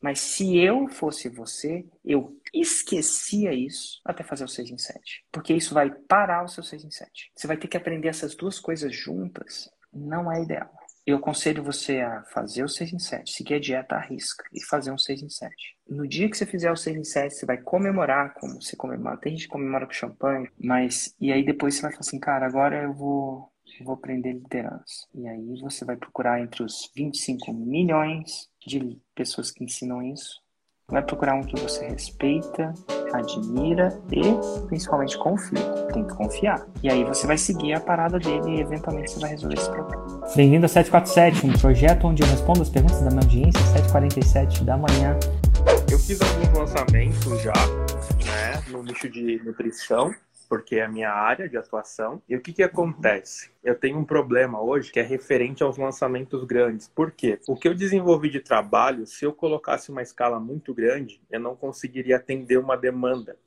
[0.00, 5.24] Mas se eu fosse você, eu esquecia isso até fazer o 6 em 7.
[5.30, 7.30] Porque isso vai parar o seu 6 em 7.
[7.34, 9.70] Você vai ter que aprender essas duas coisas juntas.
[9.92, 10.70] Não é ideal.
[11.06, 14.62] Eu aconselho você a fazer o 6 em 7, seguir a dieta à risca e
[14.64, 15.54] fazer um 6 em 7.
[15.88, 19.16] No dia que você fizer o 6 em 7, você vai comemorar como você comemora.
[19.16, 21.14] Tem gente que comemora com champanhe, mas.
[21.20, 23.50] E aí depois você vai falar assim, cara, agora eu vou
[23.84, 25.06] vou aprender liderança.
[25.14, 30.40] E aí você vai procurar entre os 25 milhões de pessoas que ensinam isso.
[30.88, 32.74] Vai procurar um que você respeita,
[33.12, 35.60] admira e principalmente confia.
[35.92, 36.66] Tem que confiar.
[36.82, 40.20] E aí você vai seguir a parada dele e eventualmente você vai resolver esse problema.
[40.34, 44.76] Bem-vindo a 747, um projeto onde eu respondo as perguntas da minha audiência, 7h47 da
[44.76, 45.16] manhã.
[45.90, 50.12] Eu fiz alguns lançamentos já, né, no nicho de nutrição
[50.50, 52.20] porque é a minha área de atuação.
[52.28, 53.52] E o que, que acontece?
[53.62, 56.88] Eu tenho um problema hoje que é referente aos lançamentos grandes.
[56.88, 57.38] Por quê?
[57.46, 61.54] O que eu desenvolvi de trabalho, se eu colocasse uma escala muito grande, eu não
[61.54, 63.38] conseguiria atender uma demanda.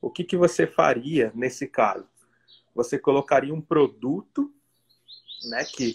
[0.00, 2.08] O que, que você faria nesse caso?
[2.74, 4.50] Você colocaria um produto
[5.50, 5.92] né, que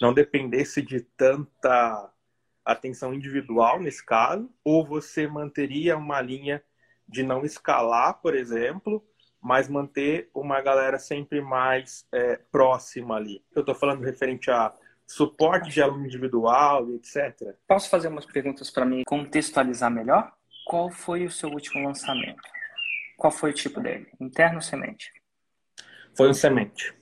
[0.00, 2.10] não dependesse de tanta
[2.64, 6.64] atenção individual nesse caso, ou você manteria uma linha
[7.06, 9.04] de não escalar, por exemplo,
[9.40, 13.42] mas manter uma galera sempre mais é, próxima ali.
[13.54, 14.74] Eu estou falando referente a
[15.06, 17.54] suporte de aluno individual etc.
[17.66, 20.32] Posso fazer umas perguntas para mim contextualizar melhor?
[20.66, 22.42] Qual foi o seu último lançamento?
[23.16, 24.06] Qual foi o tipo dele?
[24.20, 25.12] Interno ou semente?
[26.16, 26.94] Foi um semente.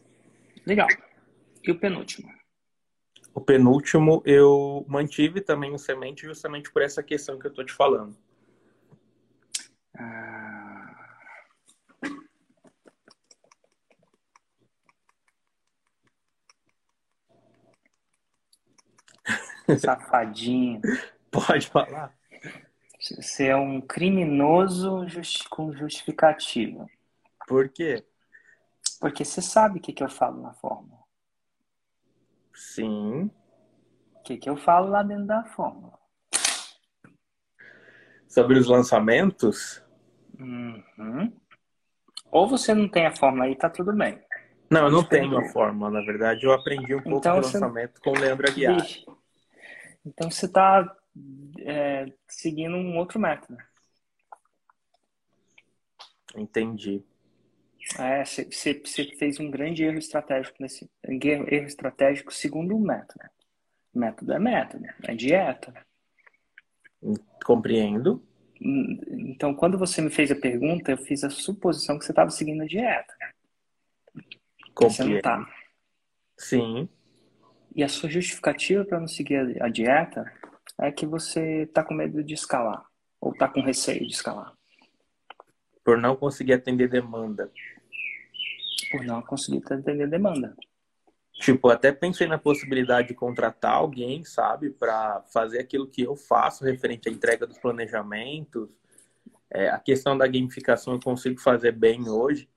[0.64, 0.88] Legal.
[1.62, 2.32] E o penúltimo?
[3.34, 7.72] O penúltimo eu mantive também o semente justamente por essa questão que eu estou te
[7.72, 8.16] falando.
[9.98, 10.35] Ah
[19.78, 20.80] Safadinho.
[21.30, 22.14] Pode falar.
[23.00, 26.86] Você é um criminoso justi com justificativa.
[27.46, 28.04] Por quê?
[29.00, 30.98] Porque você sabe o que, que eu falo na fórmula.
[32.54, 33.30] Sim.
[34.14, 35.98] O que, que eu falo lá dentro da fórmula?
[38.26, 39.82] Sobre os lançamentos?
[40.38, 41.32] Uhum.
[42.30, 44.20] Ou você não tem a fórmula aí, tá tudo bem.
[44.70, 46.44] Não, eu não tenho a fórmula, na verdade.
[46.44, 47.58] Eu aprendi um pouco então, do você...
[47.58, 48.74] lançamento com o Leandro Aguiar.
[48.74, 49.06] Vixe.
[50.06, 50.96] Então você está
[51.58, 53.58] é, seguindo um outro método.
[56.36, 57.02] Entendi.
[57.98, 63.24] É, você, você fez um grande erro estratégico nesse erro, erro estratégico segundo o método.
[63.92, 65.74] Método é método, é dieta.
[67.44, 68.22] Compreendo.
[68.60, 72.62] Então, quando você me fez a pergunta, eu fiz a suposição que você estava seguindo
[72.62, 73.14] a dieta.
[74.74, 74.94] Compreendo.
[74.94, 75.54] Você não tá.
[76.36, 76.88] Sim.
[77.76, 80.32] E a sua justificativa para não seguir a dieta
[80.80, 82.86] é que você está com medo de escalar
[83.20, 84.54] ou está com receio de escalar.
[85.84, 87.52] Por não conseguir atender demanda.
[88.90, 90.56] Por não conseguir atender demanda.
[91.34, 96.64] Tipo, até pensei na possibilidade de contratar alguém, sabe, para fazer aquilo que eu faço
[96.64, 98.70] referente à entrega dos planejamentos.
[99.50, 102.48] É, a questão da gamificação eu consigo fazer bem hoje.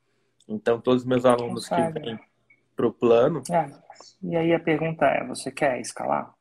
[0.48, 2.18] Então, todos os meus alunos que vêm
[2.74, 3.44] para o plano.
[3.52, 3.89] É.
[4.22, 6.34] E aí a pergunta é: você quer escalar?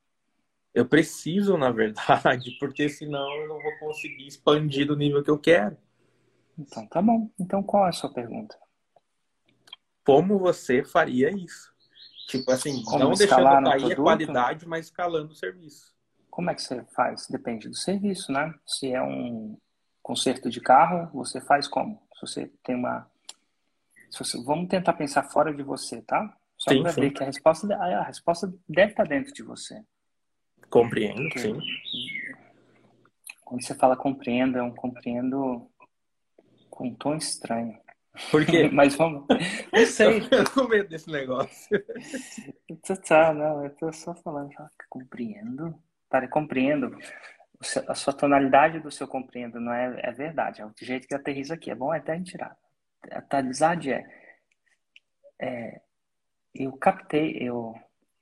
[0.75, 5.39] Eu preciso, na verdade, porque senão eu não vou conseguir expandir do nível que eu
[5.39, 5.77] quero.
[6.59, 7.31] Então tá bom.
[7.39, 8.57] Então qual é a sua pergunta?
[10.05, 11.73] Como você faria isso?
[12.29, 15.95] Tipo assim, Como não deixando cair a qualidade, mas escalando o serviço.
[16.31, 17.27] Como é que você faz?
[17.29, 18.55] Depende do serviço, né?
[18.67, 19.59] Se é um
[20.03, 22.03] conserto de carro, você faz como?
[22.15, 23.11] Se você tem uma
[24.11, 26.35] você, vamos tentar pensar fora de você, tá?
[26.59, 29.81] Só para ver que a resposta, a resposta deve estar dentro de você.
[30.69, 31.59] Compreendo, Porque, sim.
[33.45, 35.71] Quando você fala compreendo, é um compreendo
[36.69, 37.79] com um tom estranho.
[38.31, 38.69] Por quê?
[38.73, 39.25] Mas vamos.
[39.73, 40.19] Não sei.
[40.31, 41.83] Eu tô com medo desse negócio.
[43.07, 44.51] Tá, não, eu tô só falando.
[44.91, 45.75] Compreendo?
[46.11, 46.99] Para, compreendo.
[47.87, 50.61] A sua tonalidade do seu compreendo não é, é verdade.
[50.61, 51.71] É o jeito que aterriza aqui.
[51.71, 52.57] É bom até a gente tirar
[53.13, 54.05] atualizar é,
[55.41, 55.81] é,
[56.59, 57.75] eu captei, eu,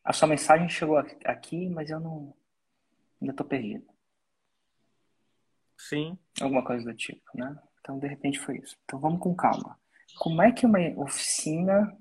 [0.05, 2.35] a sua mensagem chegou aqui, mas eu não,
[3.21, 3.87] ainda estou perdido.
[5.79, 6.19] Sim.
[6.41, 7.57] Alguma coisa do tipo, né?
[7.81, 8.77] Então, de repente foi isso.
[8.85, 9.79] Então, vamos com calma.
[10.19, 11.97] Como é que uma oficina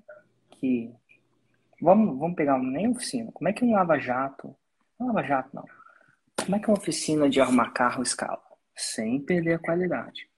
[0.50, 0.92] que...
[1.80, 3.30] Vamos, vamos pegar nem oficina.
[3.32, 4.54] Como é que um lava-jato...
[4.98, 5.64] Não lava-jato, não.
[6.42, 8.42] Como é que uma oficina de arrumar carro escala?
[8.74, 10.28] Sem perder a qualidade.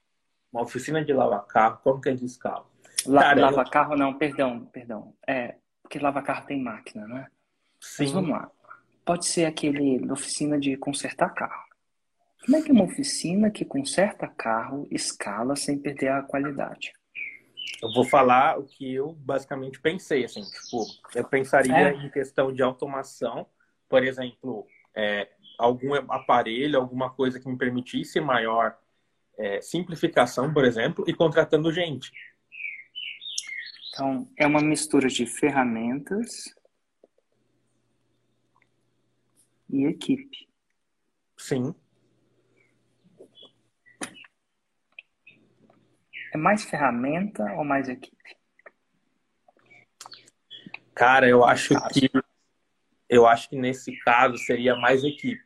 [0.52, 2.66] Uma oficina de lavar carro, como que a gente escala?
[3.06, 3.70] La, Cara, lava eu...
[3.70, 5.14] carro não, perdão, perdão.
[5.26, 5.56] É,
[5.88, 7.26] porque lava carro tem máquina, né?
[7.80, 8.04] Sim.
[8.04, 8.50] Mas vamos lá.
[9.06, 11.66] Pode ser aquele oficina de consertar carro.
[12.44, 16.92] Como é que uma oficina que conserta carro escala sem perder a qualidade?
[17.82, 21.94] Eu vou falar o que eu basicamente pensei, assim, tipo, eu pensaria é.
[21.94, 23.46] em questão de automação,
[23.88, 28.76] por exemplo, é, algum aparelho, alguma coisa que me permitisse maior
[29.38, 32.12] é, simplificação, por exemplo, e contratando gente.
[33.98, 36.54] Então, é uma mistura de ferramentas
[39.68, 40.48] e equipe.
[41.36, 41.74] Sim.
[46.32, 48.38] É mais ferramenta ou mais equipe?
[50.94, 52.08] Cara, eu acho que
[53.08, 55.44] eu acho que nesse caso seria mais equipe.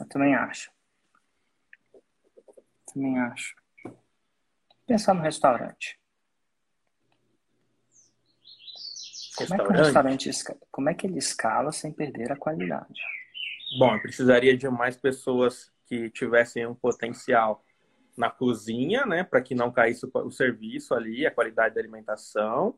[0.00, 0.72] Eu também acho.
[2.92, 3.54] Também acho.
[4.88, 5.97] Pensar no restaurante.
[9.46, 10.30] Como é que o restaurante
[10.70, 13.00] como é que ele escala sem perder a qualidade?
[13.78, 17.64] Bom, eu precisaria de mais pessoas que tivessem um potencial
[18.16, 22.74] na cozinha, né, para que não caísse o serviço ali, a qualidade da alimentação.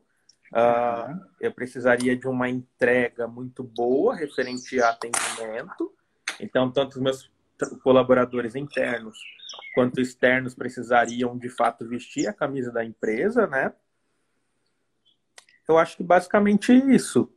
[0.53, 5.93] Uh, eu precisaria de uma entrega muito boa referente a atendimento.
[6.39, 7.31] Então, tanto os meus
[7.83, 9.17] colaboradores internos
[9.73, 13.73] quanto externos precisariam de fato vestir a camisa da empresa, né?
[15.71, 17.31] Eu acho que basicamente isso.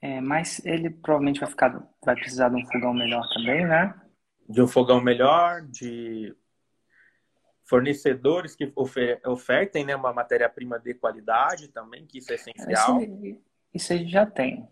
[0.00, 3.94] É, mas ele provavelmente vai ficar, vai precisar de um fogão melhor também, né?
[4.48, 6.34] De um fogão melhor, de
[7.64, 13.02] fornecedores que ofer ofertem né, uma matéria-prima de qualidade também, que isso é essencial.
[13.02, 13.42] Isso,
[13.74, 14.66] isso a gente já tem.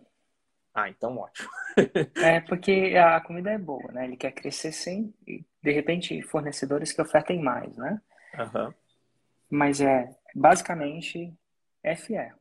[0.73, 1.51] Ah, então ótimo.
[2.17, 4.05] é porque a comida é boa, né?
[4.07, 8.01] Ele quer crescer sem, de repente, fornecedores que ofertem mais, né?
[8.39, 8.75] Uhum.
[9.51, 11.37] Mas é basicamente
[11.97, 12.33] FE.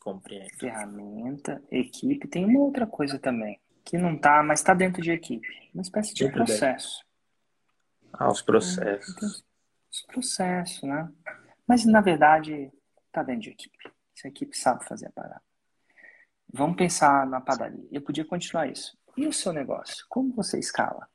[0.00, 0.50] Compreendo.
[0.58, 2.28] Ferramenta, equipe.
[2.28, 5.46] Tem uma outra coisa também, que não tá, mas está dentro de equipe.
[5.74, 7.04] Uma espécie de dentro processo.
[8.12, 9.44] Ah, os processos
[9.90, 11.10] os processos, né?
[11.66, 12.70] Mas, na verdade,
[13.06, 13.90] está dentro de equipe.
[14.14, 15.42] Se a equipe sabe fazer a parada.
[16.52, 17.86] Vamos pensar na padaria.
[17.90, 18.96] Eu podia continuar isso.
[19.16, 20.04] E o seu negócio?
[20.08, 21.08] Como você escala?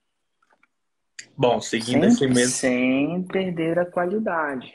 [1.38, 2.54] Bom, seguindo esse mesmo.
[2.54, 4.74] Sem perder a qualidade.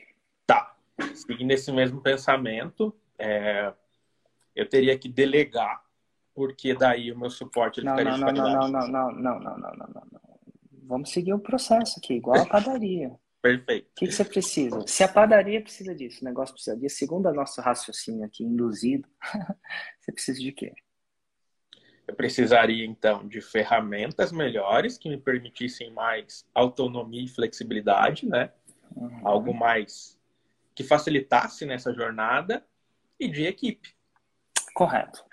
[1.14, 3.72] Seguindo esse mesmo pensamento, é...
[4.54, 5.82] eu teria que delegar,
[6.34, 9.58] porque daí o meu suporte não, ficaria não, não, não, não, não, não, não, não,
[9.58, 10.20] não, não, não.
[10.84, 13.16] Vamos seguir o processo aqui, igual a padaria.
[13.40, 13.86] Perfeito.
[13.86, 14.86] O que, que, você precisa?
[14.86, 19.08] Se a padaria precisa disso, o negócio precisa disso, segundo o nosso raciocínio aqui induzido,
[19.98, 20.74] você precisa de quê?
[22.06, 28.52] Eu precisaria, então, de ferramentas melhores que me permitissem mais autonomia e flexibilidade, né?
[28.94, 29.26] Uhum.
[29.26, 30.19] Algo mais
[30.74, 32.64] que facilitasse nessa jornada
[33.18, 33.94] e de equipe.
[34.74, 35.24] Correto.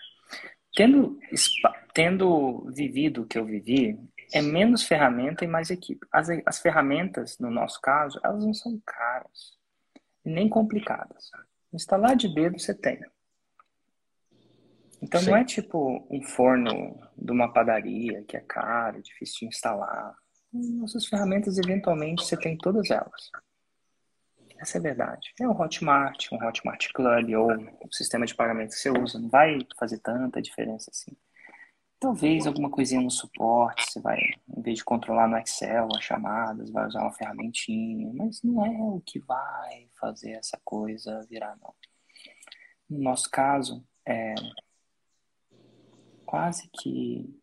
[0.76, 1.20] Tendo,
[1.94, 3.98] tendo vivido o que eu vivi,
[4.34, 6.06] é menos ferramenta e mais equipe.
[6.12, 9.58] As, as ferramentas, no nosso caso, elas não são caras,
[10.24, 11.32] nem complicadas.
[11.74, 13.00] Instalar de dedo você tem.
[15.02, 15.30] Então Sim.
[15.30, 20.16] não é tipo um forno de uma padaria que é caro, difícil de instalar.
[20.52, 23.32] Nossas ferramentas, eventualmente, você tem todas elas.
[24.60, 25.34] Essa é a verdade.
[25.40, 29.20] É um Hotmart, um Hotmart Club ou um sistema de pagamento que você usa.
[29.20, 31.16] Não vai fazer tanta diferença assim.
[32.00, 34.20] Talvez alguma coisinha no suporte, você vai,
[34.56, 38.70] em vez de controlar no Excel as chamadas, vai usar uma ferramentinha, mas não é
[38.70, 41.74] o que vai fazer essa coisa virar, não.
[42.88, 44.36] No nosso caso, é
[46.24, 47.36] quase que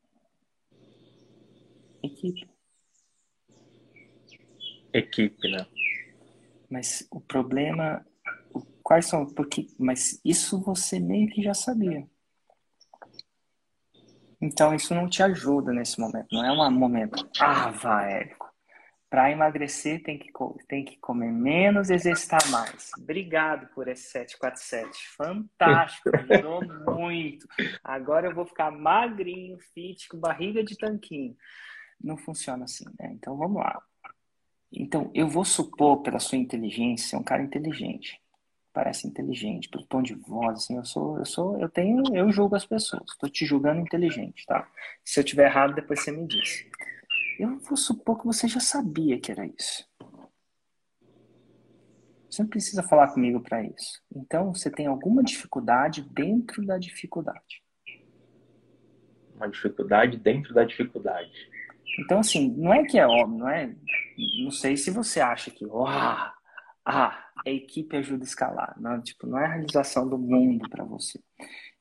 [2.00, 2.48] equipe.
[4.92, 5.66] Equipe, né?
[6.74, 8.04] Mas o problema,
[8.82, 12.04] quais são, porque, mas isso você meio que já sabia.
[14.42, 18.52] Então isso não te ajuda nesse momento, não é um momento, ah, vai, Érico.
[19.08, 20.32] Para emagrecer tem que,
[20.66, 22.90] tem que comer menos, exercitar mais.
[22.98, 24.98] Obrigado por esse 747.
[25.16, 26.60] Fantástico, ajudou
[26.96, 27.46] muito.
[27.84, 31.36] Agora eu vou ficar magrinho, fit, com barriga de tanquinho.
[32.02, 33.12] Não funciona assim, né?
[33.12, 33.80] Então vamos lá.
[34.76, 38.20] Então, eu vou supor, pela sua inteligência, um cara inteligente
[38.74, 42.56] parece inteligente, pelo tom de voz, assim, eu sou, eu sou, eu tenho, eu julgo
[42.56, 44.68] as pessoas, estou te julgando inteligente, tá?
[45.04, 46.66] Se eu tiver errado, depois você me diz.
[47.38, 49.88] Eu vou supor que você já sabia que era isso.
[52.28, 54.02] Você não precisa falar comigo para isso.
[54.12, 57.62] Então, você tem alguma dificuldade dentro da dificuldade.
[59.36, 61.48] Uma dificuldade dentro da dificuldade.
[61.98, 63.74] Então, assim, não é que é óbvio, não é?
[64.42, 66.34] Não sei se você acha que, uau, ah,
[67.46, 68.74] a equipe ajuda a escalar.
[68.80, 71.20] Não, tipo, não é a realização do mundo para você.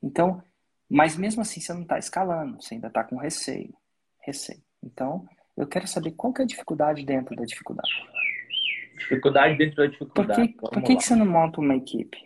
[0.02, 0.42] Então,
[0.90, 3.74] mas mesmo assim você não está escalando, você ainda está com receio.
[4.22, 4.62] Receio.
[4.84, 7.92] Então, Eu quero saber qual que é a dificuldade dentro da dificuldade.
[8.98, 10.48] Dificuldade dentro da dificuldade.
[10.54, 12.18] Por que, por que, que você não monta uma equipe?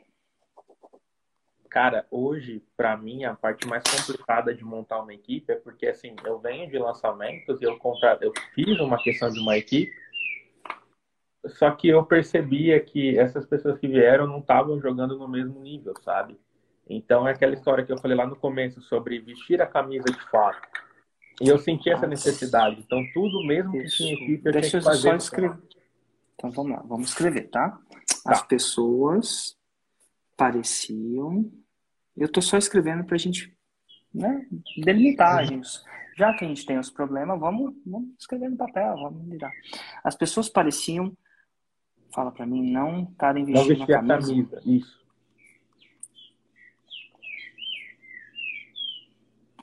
[1.78, 6.16] Cara, hoje, para mim, a parte mais complicada de montar uma equipe é porque, assim,
[6.26, 8.18] eu venho de lançamentos e eu, contra...
[8.20, 9.92] eu fiz uma questão de uma equipe,
[11.46, 15.94] só que eu percebia que essas pessoas que vieram não estavam jogando no mesmo nível,
[16.02, 16.36] sabe?
[16.90, 20.32] Então, é aquela história que eu falei lá no começo sobre vestir a camisa de
[20.32, 20.68] fato.
[21.40, 22.82] E eu senti essa necessidade.
[22.84, 25.10] Então, tudo mesmo que tinha equipe, eu Deixa tinha que fazer.
[25.10, 25.60] eu só escrever.
[26.34, 26.84] Então, vamos lá.
[26.88, 27.80] Vamos escrever, tá?
[28.26, 28.48] As Tá.
[28.48, 29.56] pessoas
[30.36, 31.52] pareciam...
[32.18, 33.56] Eu tô só escrevendo pra gente
[34.14, 34.46] né,
[34.84, 35.70] delimitar, gente.
[36.18, 39.52] Já que a gente tem os problemas, vamos, vamos escrever no papel, vamos lidar.
[40.04, 41.16] As pessoas pareciam...
[42.14, 44.32] Fala pra mim, não estarem Não vestindo vestir a a camisa.
[44.34, 44.62] camisa.
[44.66, 45.06] Isso.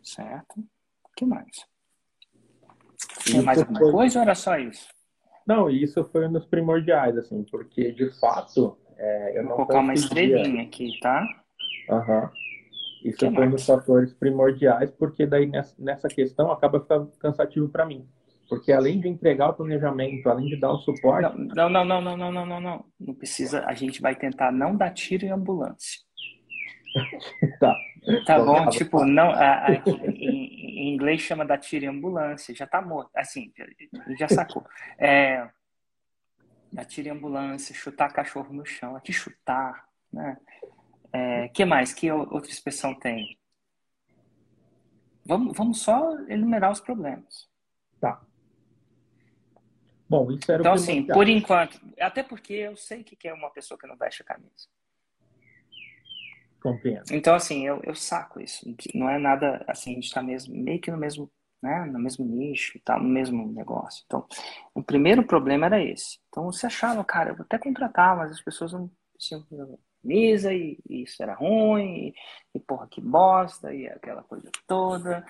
[0.03, 0.61] Certo.
[0.61, 1.51] O que mais?
[3.21, 4.87] Tinha mais Isso alguma foi- coisa ou era só isso?
[5.47, 9.81] Não, isso foi um dos primordiais, assim, porque de fato é, eu Vou não colocar
[9.81, 10.37] uma conseguia.
[10.37, 11.27] estrelinha aqui, tá?
[11.91, 12.31] Aham.
[13.05, 13.51] Isso foi um mais?
[13.51, 15.47] dos fatores primordiais, porque daí
[15.79, 18.09] nessa, questão acaba ficando cansativo para mim.
[18.49, 22.17] Porque além de entregar o planejamento, além de dar o suporte, Não, não, não, não,
[22.17, 22.85] não, não, não, não.
[23.01, 23.65] Não precisa.
[23.67, 26.01] A gente vai tentar não dar tiro em ambulância.
[27.61, 27.75] tá.
[28.27, 28.65] Tá bom?
[28.65, 29.31] tá, Tipo, não.
[29.31, 29.73] a- a-
[30.09, 32.55] em, em inglês chama dar tiro em ambulância.
[32.55, 33.11] Já tá morto.
[33.17, 33.67] Assim, já,
[34.19, 34.65] já sacou.
[34.99, 35.49] É,
[36.73, 38.95] dar tiro em ambulância, chutar cachorro no chão.
[38.95, 40.37] Aqui chutar, né?
[41.15, 41.93] É, que mais?
[41.93, 43.39] Que outra expressão tem?
[45.25, 47.49] Vamos, vamos só enumerar os problemas.
[48.01, 48.21] Tá.
[50.09, 53.49] Bom, isso era Então, assim, por enquanto, até porque eu sei o que é uma
[53.51, 54.69] pessoa que não veste a camisa.
[56.61, 57.05] Compreendo.
[57.13, 58.67] Então, assim, eu, eu saco isso.
[58.93, 61.31] Não é nada, assim, a gente tá mesmo, meio que no mesmo,
[61.63, 64.03] né, no mesmo nicho, tá no mesmo negócio.
[64.05, 64.27] Então,
[64.75, 66.19] o primeiro problema era esse.
[66.29, 69.45] Então, você achava, cara, eu vou até contratar, mas as pessoas não tinham
[70.05, 72.15] camisa e, e isso era ruim, e,
[72.55, 75.25] e porra, que bosta, e aquela coisa toda.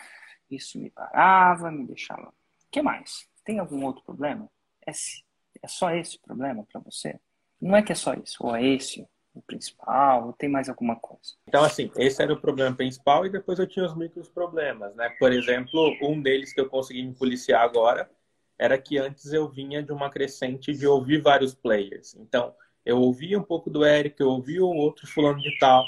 [0.50, 2.28] Isso me parava, me deixava.
[2.28, 3.26] O que mais?
[3.44, 4.48] Tem algum outro problema?
[4.86, 5.24] Esse,
[5.62, 7.18] é só esse problema para você?
[7.60, 10.94] Não é que é só isso, ou é esse o principal, ou tem mais alguma
[10.94, 11.32] coisa?
[11.48, 15.08] Então, assim, esse era o problema principal e depois eu tinha os micros problemas, né?
[15.18, 18.08] Por exemplo, um deles que eu consegui me policiar agora
[18.56, 22.14] era que antes eu vinha de uma crescente de ouvir vários players.
[22.14, 22.54] Então,
[22.84, 25.84] eu ouvia um pouco do Eric, eu ouvia o outro fulano de tal,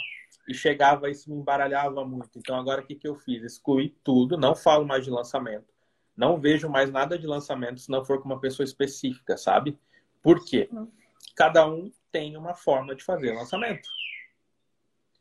[0.48, 2.38] e chegava, isso me embaralhava muito.
[2.38, 3.42] Então, agora o que, que eu fiz?
[3.42, 5.74] Excluí tudo, não falo mais de lançamento.
[6.16, 9.78] Não vejo mais nada de lançamento se não for com uma pessoa específica, sabe?
[10.22, 10.68] Por quê?
[11.34, 13.88] Cada um tem uma forma de fazer lançamento.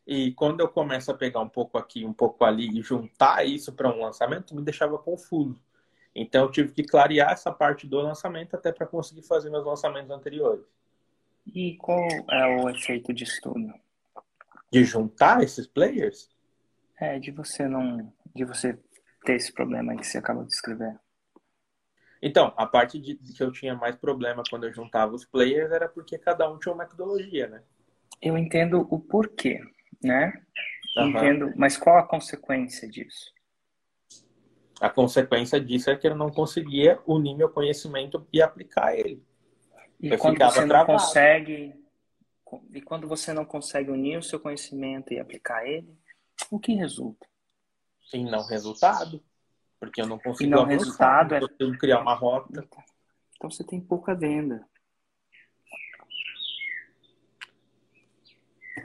[0.07, 3.73] E quando eu começo a pegar um pouco aqui, um pouco ali e juntar isso
[3.73, 5.59] para um lançamento, me deixava confuso.
[6.13, 10.11] Então eu tive que clarear essa parte do lançamento até para conseguir fazer meus lançamentos
[10.11, 10.63] anteriores.
[11.53, 13.73] E qual é o efeito disso tudo?
[14.71, 16.29] De juntar esses players,
[16.99, 18.11] É, de você não.
[18.33, 18.77] De você
[19.25, 20.97] ter esse problema que você acabou de escrever.
[22.21, 25.87] Então, a parte de que eu tinha mais problema quando eu juntava os players era
[25.87, 27.61] porque cada um tinha uma metodologia, né?
[28.21, 29.61] Eu entendo o porquê,
[30.03, 30.41] né?
[30.97, 31.09] Aham.
[31.09, 33.33] Entendo, mas qual a consequência disso?
[34.79, 39.23] A consequência disso é que eu não conseguia unir meu conhecimento e aplicar ele.
[40.05, 40.91] E Eu quando você não travado.
[40.91, 41.83] consegue.
[42.71, 45.97] E quando você não consegue unir o seu conhecimento e aplicar ele,
[46.51, 47.27] o que resulta?
[48.13, 49.19] Em não resultado.
[49.79, 52.67] Porque eu não consigo não avançar, resultado não é- consigo criar uma rota.
[53.35, 54.63] Então você tem pouca venda.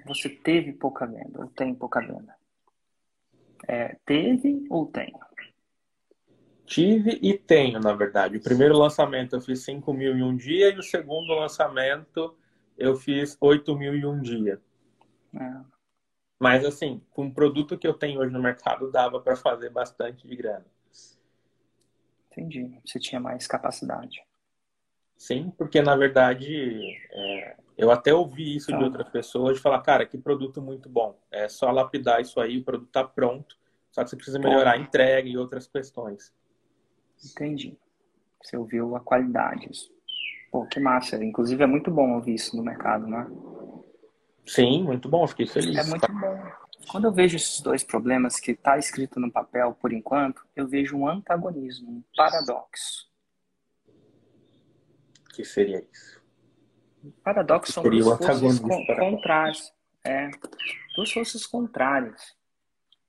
[0.07, 2.35] Você teve pouca venda ou tem pouca venda?
[3.69, 5.13] É, teve ou tem?
[6.71, 8.37] Tive e tenho, na verdade.
[8.37, 12.37] O primeiro lançamento eu fiz 5 mil em um dia e o segundo lançamento
[12.79, 14.61] eu fiz 8 mil em um dia.
[15.35, 15.61] É,
[16.39, 20.29] Mas assim, com o produto que eu tenho hoje no mercado, dava para fazer bastante
[20.29, 20.65] de grana.
[22.31, 22.81] entendi.
[22.87, 24.23] Você tinha mais capacidade.
[25.17, 28.85] Sim, porque na verdade é, eu até ouvi isso de Ah.
[28.85, 31.19] outras pessoas de falar, cara, que produto muito bom.
[31.33, 33.59] É só lapidar isso aí, o produto tá pronto.
[33.91, 36.33] Só que você precisa melhorar a entrega e outras questões.
[37.25, 37.79] Entendi.
[38.43, 39.71] Você ouviu a qualidade.
[40.51, 41.23] Pô, que massa.
[41.23, 43.27] Inclusive é muito bom ouvir isso no mercado, né?
[44.47, 45.77] Sim, muito bom, fiquei feliz.
[45.77, 46.51] É muito bom.
[46.91, 50.97] Quando eu vejo esses dois problemas que está escrito no papel por enquanto, eu vejo
[50.97, 53.09] um antagonismo, um paradoxo.
[55.35, 56.21] que seria isso?
[57.23, 59.73] Paradoxo são duas forças con- contrárias.
[60.05, 60.31] É,
[60.97, 62.35] duas forças contrárias.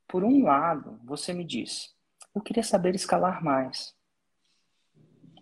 [0.07, 1.95] Por um lado, você me diz,
[2.35, 3.95] eu queria saber escalar mais.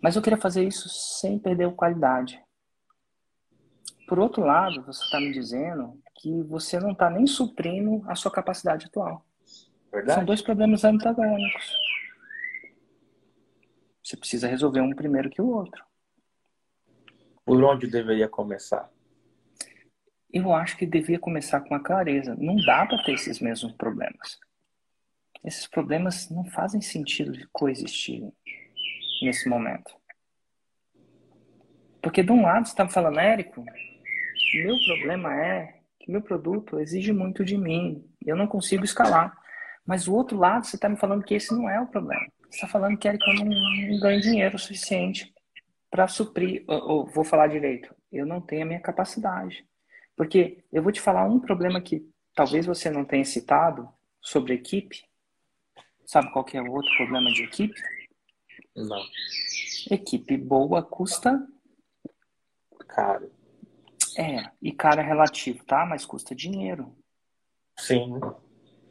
[0.02, 2.42] Mas eu queria fazer isso sem perder a qualidade.
[4.08, 8.30] Por outro lado, você está me dizendo que você não está nem suprindo a sua
[8.30, 9.24] capacidade atual.
[9.92, 10.18] Verdade.
[10.18, 11.76] São dois problemas antagônicos.
[14.02, 15.84] Você precisa resolver um primeiro que o outro.
[17.44, 18.90] Por onde deveria começar?
[20.32, 22.34] Eu acho que devia começar com a clareza.
[22.36, 24.38] Não dá para ter esses mesmos problemas.
[25.44, 28.32] Esses problemas não fazem sentido de coexistirem
[29.22, 29.90] nesse momento.
[32.02, 33.64] Porque de um lado você está me falando, Érico,
[34.54, 38.04] meu problema é que meu produto exige muito de mim.
[38.24, 39.36] Eu não consigo escalar.
[39.86, 42.26] Mas o outro lado, você está me falando que esse não é o problema.
[42.42, 45.32] Você está falando que, Érico, eu não, não ganho dinheiro suficiente
[45.90, 46.64] para suprir.
[46.66, 47.94] Ou, ou, vou falar direito.
[48.10, 49.64] Eu não tenho a minha capacidade.
[50.16, 52.02] Porque eu vou te falar um problema que
[52.34, 53.88] talvez você não tenha citado
[54.20, 55.02] sobre equipe.
[56.04, 57.74] Sabe qual que é o outro problema de equipe?
[58.74, 59.02] Não.
[59.90, 61.46] Equipe boa custa
[62.90, 63.30] caro.
[64.16, 65.86] É, e caro é relativo, tá?
[65.86, 66.94] Mas custa dinheiro.
[67.78, 68.20] Sim.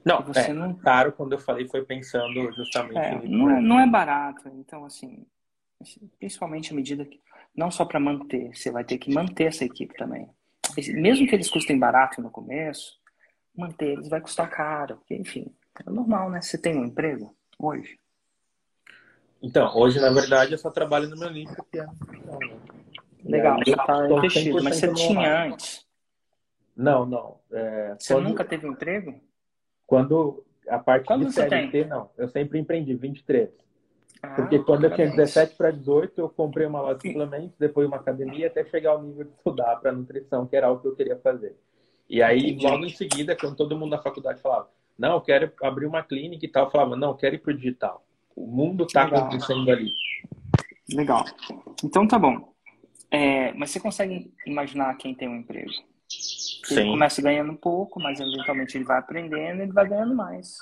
[0.03, 0.73] Não, você é, não...
[0.73, 3.27] caro quando eu falei foi pensando justamente é, em...
[3.27, 5.25] não, é, não é barato, então assim,
[6.17, 7.21] principalmente à medida que
[7.55, 10.29] não só para manter, você vai ter que manter essa equipe também.
[10.93, 12.97] Mesmo que eles custem barato no começo,
[13.55, 15.53] manter eles vai custar caro, porque enfim,
[15.85, 16.41] é normal, né?
[16.41, 17.99] Você tem um emprego hoje?
[19.41, 21.87] Então, hoje na verdade eu só trabalho no meu nicho que é
[23.23, 25.85] Legal, você tá investido, mas você tinha antes?
[26.75, 27.39] Não, não.
[27.51, 29.19] É, você quando, nunca teve emprego?
[29.85, 32.09] Quando a parte quando de CLT, não.
[32.17, 33.49] Eu sempre empreendi, 23.
[34.21, 37.87] Ah, Porque quando eu tinha 17 para 18, eu comprei uma loja de suplementos, depois
[37.87, 40.95] uma academia, até chegar ao nível de estudar para nutrição, que era o que eu
[40.95, 41.55] queria fazer.
[42.09, 42.65] E aí, Entendi.
[42.65, 46.45] logo em seguida, quando todo mundo na faculdade falava, não, eu quero abrir uma clínica
[46.45, 48.05] e tal, eu falava, não, eu quero ir para o digital.
[48.39, 49.93] O mundo está acontecendo ali.
[50.93, 51.25] Legal.
[51.83, 52.53] Então tá bom.
[53.11, 55.69] É, mas você consegue imaginar quem tem um emprego?
[55.69, 56.91] Ele Sim.
[56.91, 60.57] começa ganhando pouco, mas eventualmente ele vai aprendendo e ele vai ganhando mais.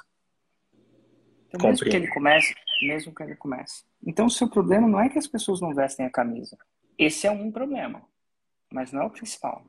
[1.47, 3.83] Então, mesmo que ele comece, mesmo que ele comece.
[4.03, 6.57] Então, o seu problema não é que as pessoas não vestem a camisa.
[6.97, 8.01] Esse é um problema,
[8.73, 9.63] mas não é o principal.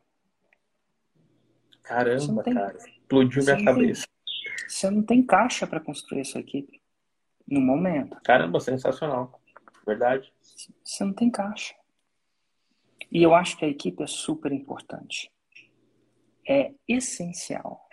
[1.83, 2.79] Caramba, tem, cara.
[2.79, 4.07] Explodiu minha cabeça.
[4.07, 6.78] Tem, você não tem caixa para construir a sua equipe
[7.49, 8.21] no momento.
[8.23, 9.41] Caramba, sensacional.
[9.87, 10.33] Verdade.
[10.85, 11.75] Você não tem caixa.
[13.11, 15.33] E eu acho que a equipe é super importante.
[16.47, 17.89] É essencial.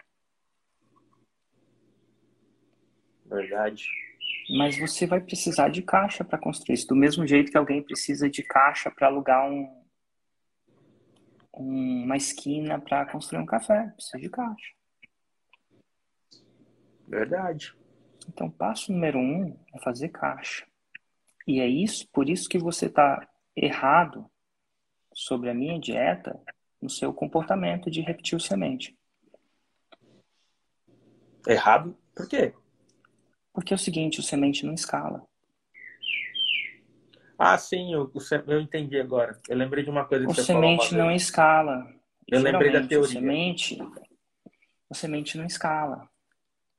[3.26, 3.88] Verdade.
[4.58, 6.88] Mas você vai precisar de caixa para construir isso.
[6.88, 9.84] Do mesmo jeito que alguém precisa de caixa para alugar um,
[11.54, 13.88] uma esquina para construir um café.
[13.96, 14.76] Precisa de caixa.
[17.08, 17.74] Verdade.
[18.27, 20.65] Então, passo número um é fazer caixa.
[21.47, 24.29] E é isso, por isso que você está errado
[25.13, 26.39] sobre a minha dieta
[26.81, 28.97] no seu comportamento de repetir o semente.
[31.47, 31.95] Errado?
[32.15, 32.53] Por quê?
[33.53, 35.25] Porque é o seguinte, o semente não escala.
[37.38, 38.11] Ah, sim, eu,
[38.47, 39.39] eu entendi agora.
[39.47, 40.61] Eu lembrei de uma coisa que o você falou.
[40.61, 41.93] O semente não escala.
[42.27, 42.99] Eu lembrei da teoria.
[42.99, 43.77] O semente,
[44.89, 46.09] o semente não escala.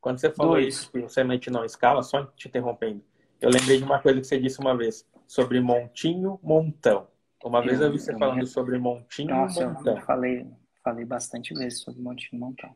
[0.07, 0.69] Quando você falou Dois.
[0.69, 3.05] isso, que o semente não escala, só te interrompendo,
[3.41, 7.09] eu lembrei de uma coisa que você disse uma vez sobre montinho, montão.
[7.43, 8.47] Uma vez eu, vi você falando me...
[8.47, 9.97] sobre montinho Nossa, montão.
[9.97, 10.47] Eu falei,
[10.85, 12.73] falei bastante vezes sobre montinho montão.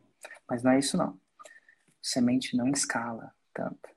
[0.48, 1.16] Mas não é isso não.
[2.02, 3.88] Semente não escala tanto.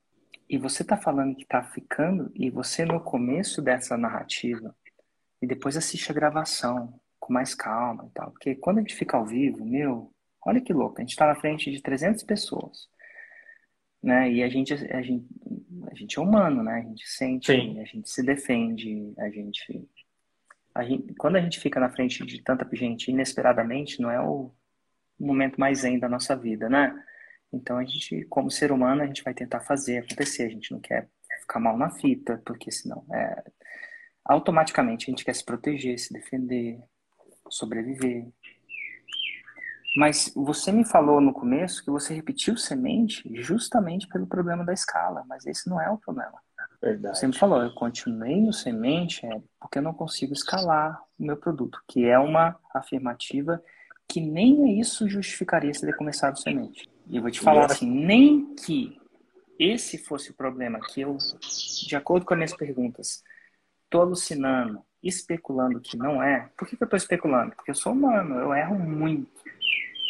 [0.47, 4.75] E você tá falando que tá ficando, e você no começo dessa narrativa,
[5.41, 8.29] e depois assiste a gravação com mais calma e tal.
[8.29, 10.13] Porque quando a gente fica ao vivo, meu,
[10.45, 12.92] olha que louco, a gente tá na frente de 300 pessoas.
[14.03, 14.31] Né?
[14.33, 15.25] E a gente, a gente,
[15.89, 16.73] a gente é humano, né?
[16.73, 17.79] A gente sente, Sim.
[17.79, 19.87] a gente se defende, a gente
[20.75, 24.51] a gente, quando a gente fica na frente de tanta gente inesperadamente, não é o
[25.19, 26.93] momento mais zen da nossa vida, né?
[27.51, 30.43] Então a gente, como ser humano, a gente vai tentar fazer acontecer.
[30.43, 31.07] A gente não quer
[31.41, 33.43] ficar mal na fita, porque senão é
[34.25, 36.79] automaticamente a gente quer se proteger, se defender,
[37.49, 38.27] sobreviver.
[39.95, 45.23] Mas você me falou no começo que você repetiu semente justamente pelo problema da escala,
[45.27, 46.33] mas esse não é o problema.
[46.81, 47.17] Verdade.
[47.17, 51.37] Você me falou, eu continuei no semente é, porque eu não consigo escalar o meu
[51.37, 53.61] produto, que é uma afirmativa
[54.07, 56.89] que nem isso justificaria se ele começado semente.
[57.07, 58.97] E eu vou te falar assim, nem que
[59.57, 61.17] esse fosse o problema, que eu,
[61.87, 63.23] de acordo com as minhas perguntas,
[63.85, 66.49] estou alucinando, especulando que não é.
[66.57, 67.55] Por que, que eu estou especulando?
[67.55, 69.42] Porque eu sou humano, eu erro muito.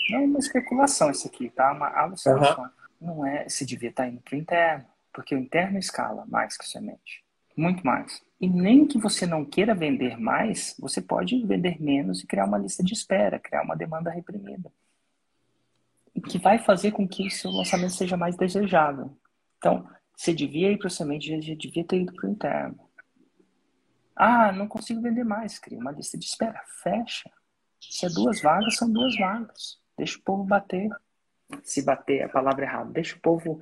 [0.10, 1.72] Não é uma especulação isso aqui, tá?
[1.72, 2.63] Uma alucinação.
[2.63, 2.70] Uhum.
[3.02, 6.58] Não é, se devia estar tá indo para o interno porque o interno escala mais
[6.58, 7.24] que o semente.
[7.56, 8.22] Muito mais.
[8.42, 12.58] E nem que você não queira vender mais, você pode vender menos e criar uma
[12.58, 14.72] lista de espera, criar uma demanda reprimida.
[16.16, 19.16] E que vai fazer com que o seu lançamento seja mais desejável.
[19.58, 22.80] Então, você devia ir para o semente, já devia ter ido para o interno.
[24.16, 25.60] Ah, não consigo vender mais.
[25.60, 26.62] Cria uma lista de espera.
[26.82, 27.32] Fecha.
[27.80, 29.80] Se é duas vagas, são duas vagas.
[30.04, 30.89] Deixa o povo bater.
[31.63, 32.92] Se bater é a palavra errada.
[32.92, 33.62] Deixa o povo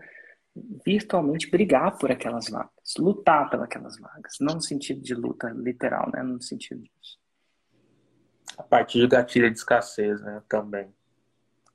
[0.84, 6.24] virtualmente brigar por aquelas vagas, lutar pelas vagas, não no sentido de luta literal, né?
[6.24, 7.20] No sentido disso.
[8.58, 10.42] A partir de gatilho de escassez, né?
[10.50, 10.92] Também.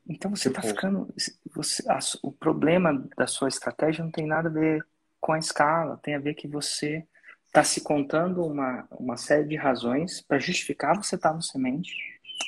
[0.09, 0.75] Então você está tipo...
[0.75, 1.15] ficando.
[1.55, 4.85] Você, a, o problema da sua estratégia não tem nada a ver
[5.21, 7.07] com a escala, tem a ver que você
[7.47, 11.95] está se contando uma, uma série de razões para justificar você estar tá no semente,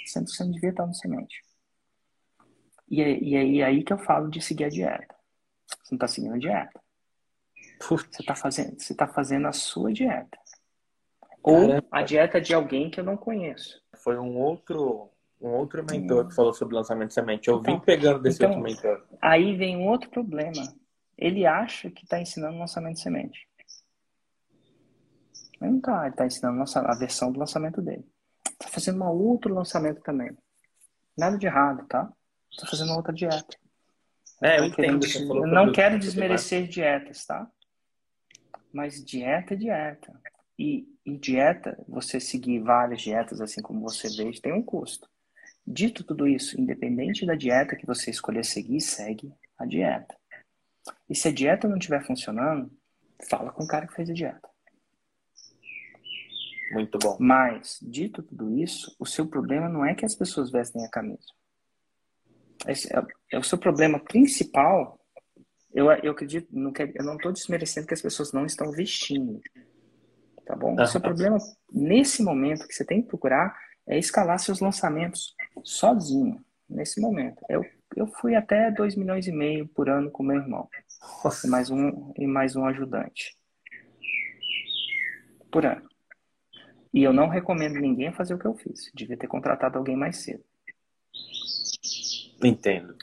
[0.04, 1.47] sendo que você não devia estar tá no semente.
[2.90, 5.14] E, é, e é, aí que eu falo de seguir a dieta.
[5.66, 6.80] Você não está seguindo a dieta.
[7.80, 10.38] Você está fazendo, você tá fazendo a sua dieta.
[11.42, 13.80] Ou a dieta de alguém que eu não conheço.
[13.96, 16.28] Foi um outro um outro mentor hum.
[16.28, 17.48] que falou sobre lançamento de semente.
[17.48, 19.06] Eu então, vim pegando desse então, outro mentor.
[19.22, 20.62] Aí vem um outro problema.
[21.16, 23.48] Ele acha que está ensinando lançamento de semente.
[25.60, 26.02] Mas não está.
[26.02, 28.04] Ele está ensinando a versão do lançamento dele.
[28.50, 30.36] Está fazendo um outro lançamento também.
[31.16, 32.12] Nada de errado, tá?
[32.50, 33.56] Está fazendo outra dieta.
[34.42, 35.06] É, eu entendo.
[35.06, 37.50] Eu não quero desmerecer dietas, tá?
[38.72, 40.20] Mas dieta é dieta.
[40.58, 45.08] E, e dieta, você seguir várias dietas, assim como você vê, tem um custo.
[45.66, 50.16] Dito tudo isso, independente da dieta que você escolher seguir, segue a dieta.
[51.08, 52.70] E se a dieta não estiver funcionando,
[53.28, 54.48] fala com o cara que fez a dieta.
[56.72, 57.16] Muito bom.
[57.20, 61.26] Mas, dito tudo isso, o seu problema não é que as pessoas vestem a camisa.
[62.66, 64.98] Esse é, é o seu problema principal.
[65.72, 69.40] Eu, eu acredito, não quer, eu não estou desmerecendo que as pessoas não estão vestindo.
[70.44, 70.74] Tá bom?
[70.74, 71.36] O seu problema,
[71.70, 73.54] nesse momento, que você tem que procurar
[73.86, 77.42] é escalar seus lançamentos sozinho, nesse momento.
[77.48, 80.68] Eu, eu fui até 2 milhões e meio por ano com meu irmão.
[81.44, 83.36] E mais um, e mais um ajudante.
[85.50, 85.88] Por ano.
[86.92, 88.90] E eu não recomendo ninguém fazer o que eu fiz.
[88.94, 90.42] Devia ter contratado alguém mais cedo.
[92.42, 92.96] Entendo.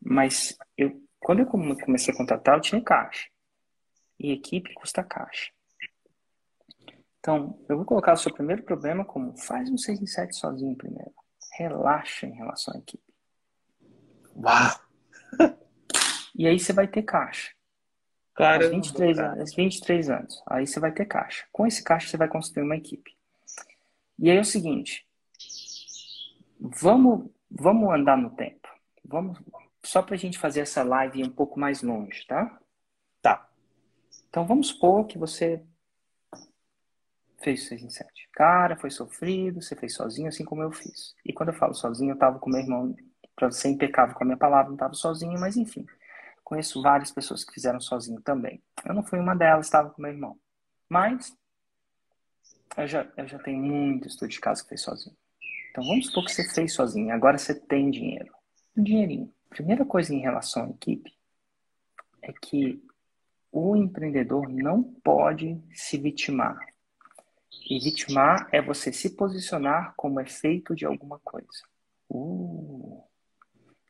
[0.00, 3.28] Mas eu, quando eu comecei a contratar, eu tinha caixa.
[4.18, 5.50] E equipe custa caixa.
[7.18, 10.76] Então, eu vou colocar o seu primeiro problema como faz um 6 em 7 sozinho
[10.76, 11.12] primeiro.
[11.54, 13.02] Relaxa em relação à equipe.
[14.36, 14.80] Uau!
[16.34, 17.50] e aí você vai ter caixa.
[18.34, 20.42] Cara, aos 23, anos, 23 anos.
[20.46, 21.46] Aí você vai ter caixa.
[21.50, 23.16] Com esse caixa você vai construir uma equipe.
[24.18, 25.06] E aí é o seguinte.
[26.60, 28.65] Vamos, vamos andar no tempo.
[29.08, 29.38] Vamos,
[29.84, 32.58] só para a gente fazer essa live um pouco mais longe, tá?
[33.22, 33.48] Tá.
[34.28, 35.64] Então vamos supor que você
[37.38, 38.28] fez 6 em 7.
[38.32, 41.14] Cara, foi sofrido, você fez sozinho, assim como eu fiz.
[41.24, 42.94] E quando eu falo sozinho, eu tava com meu irmão,
[43.34, 45.86] para ser impecável com a minha palavra, não tava sozinho, mas enfim.
[46.42, 48.62] Conheço várias pessoas que fizeram sozinho também.
[48.84, 50.38] Eu não fui uma delas, estava com meu irmão.
[50.88, 51.36] Mas
[52.76, 55.16] eu já, eu já tenho muito estudo de casa que fez sozinho.
[55.70, 58.32] Então vamos supor que você fez sozinho, agora você tem dinheiro.
[58.76, 59.32] Dinheirinho.
[59.48, 61.12] Primeira coisa em relação à equipe
[62.22, 62.82] é que
[63.50, 66.58] o empreendedor não pode se vitimar.
[67.68, 71.62] E vitimar é você se posicionar como efeito de alguma coisa.
[72.08, 73.02] Uh.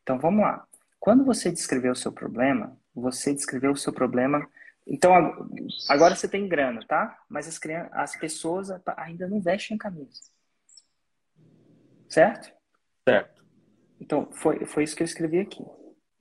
[0.01, 0.65] Então vamos lá.
[0.99, 4.49] Quando você descreveu o seu problema, você descreveu o seu problema.
[4.85, 5.13] Então
[5.89, 7.19] agora você tem grana, tá?
[7.29, 10.21] Mas as, crianças, as pessoas ainda não vestem camisa.
[12.07, 12.51] Certo?
[13.07, 13.45] Certo.
[13.99, 15.63] Então foi, foi isso que eu escrevi aqui.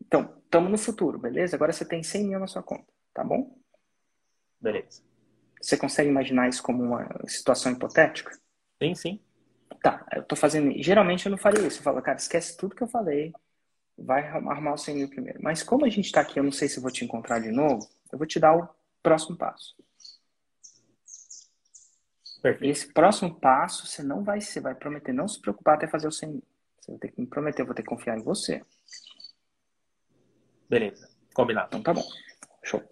[0.01, 1.57] Então, estamos no futuro, beleza?
[1.57, 3.59] Agora você tem 100 mil na sua conta, tá bom?
[4.61, 5.03] Beleza.
[5.61, 8.31] Você consegue imaginar isso como uma situação hipotética?
[8.83, 9.21] Sim, sim.
[9.83, 10.73] Tá, eu tô fazendo.
[10.83, 11.79] Geralmente eu não faria isso.
[11.79, 13.33] Eu falo, cara, esquece tudo que eu falei.
[13.99, 15.41] Vai arrumar o 100 mil primeiro.
[15.43, 17.89] Mas como a gente tá aqui, eu não sei se vou te encontrar de novo,
[18.13, 18.69] eu vou te dar o
[19.03, 19.75] próximo passo.
[22.43, 22.71] Perfeito.
[22.71, 26.13] Esse próximo passo, você não vai, você vai prometer não se preocupar até fazer o
[26.13, 26.43] 100 mil.
[26.87, 28.63] Você vai ter que me prometer, eu vou ter que confiar em você.
[30.69, 31.69] Beleza, combinado.
[31.69, 32.09] Então tá bom.
[32.63, 32.83] Show.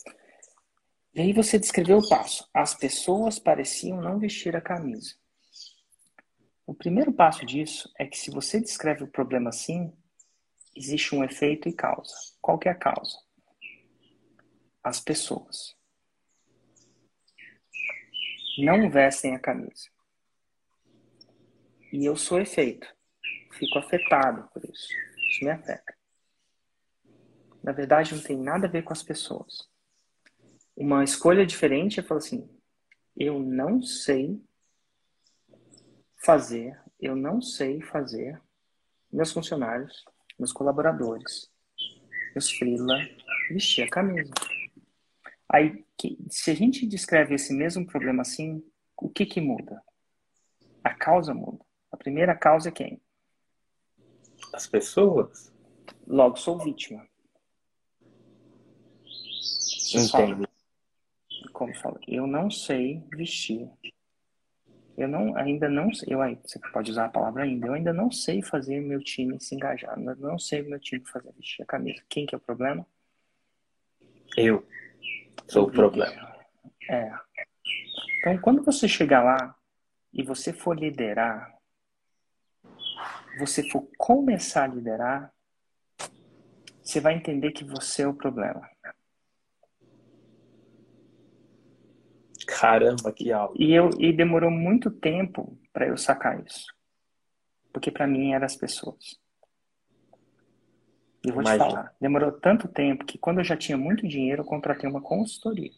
[1.15, 2.49] E aí você descreveu o passo.
[2.53, 5.15] As pessoas pareciam não vestir a camisa.
[6.67, 9.97] O primeiro passo disso é que se você descreve o problema assim,
[10.75, 12.13] existe um efeito e causa.
[12.41, 13.17] Qual que é a causa?
[14.83, 15.77] As pessoas
[18.59, 19.89] não vestem a camisa.
[21.93, 22.93] E eu sou efeito.
[23.59, 24.89] Fico afetado por isso.
[25.19, 25.95] Isso me afeta.
[27.63, 29.69] Na verdade, não tem nada a ver com as pessoas
[30.77, 32.49] uma escolha diferente, eu falo assim,
[33.17, 34.43] eu não sei
[36.17, 38.41] fazer, eu não sei fazer
[39.13, 40.05] meus funcionários,
[40.39, 41.51] meus colaboradores,
[42.35, 42.99] meus freela
[43.49, 44.33] vestir a camisa.
[45.49, 45.85] Aí,
[46.29, 48.65] se a gente descreve esse mesmo problema assim,
[48.97, 49.81] o que que muda?
[50.83, 51.65] A causa muda.
[51.93, 53.01] A primeira causa é quem?
[54.55, 55.53] As pessoas.
[56.07, 57.05] Logo, sou vítima.
[59.93, 60.49] Entendo.
[61.53, 63.69] Como fala, eu não sei vestir.
[64.97, 68.13] Eu não, ainda não sei, eu, você pode usar a palavra ainda, eu ainda não
[68.13, 72.01] sei fazer meu time se engajar, eu não sei meu time fazer vestir a camisa.
[72.09, 72.87] Quem que é o problema?
[74.37, 74.65] Eu
[75.49, 76.37] sou o problema.
[76.89, 77.13] É.
[78.21, 79.57] Então, quando você chegar lá
[80.13, 81.54] e você for liderar,
[83.39, 85.33] você for começar a liderar,
[86.83, 88.69] você vai entender que você é o problema.
[92.47, 93.55] Caramba, que aula.
[93.59, 96.67] E, eu, e demorou muito tempo para eu sacar isso.
[97.73, 99.19] Porque para mim eram as pessoas.
[101.25, 101.65] E vou Imagina.
[101.65, 105.01] te falar, demorou tanto tempo que quando eu já tinha muito dinheiro, eu contratei uma
[105.01, 105.73] consultoria.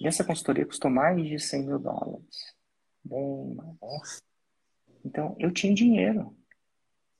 [0.00, 2.54] E essa consultoria custou mais de 100 mil dólares.
[3.04, 4.29] Bem mais.
[5.04, 6.36] Então, eu tinha dinheiro.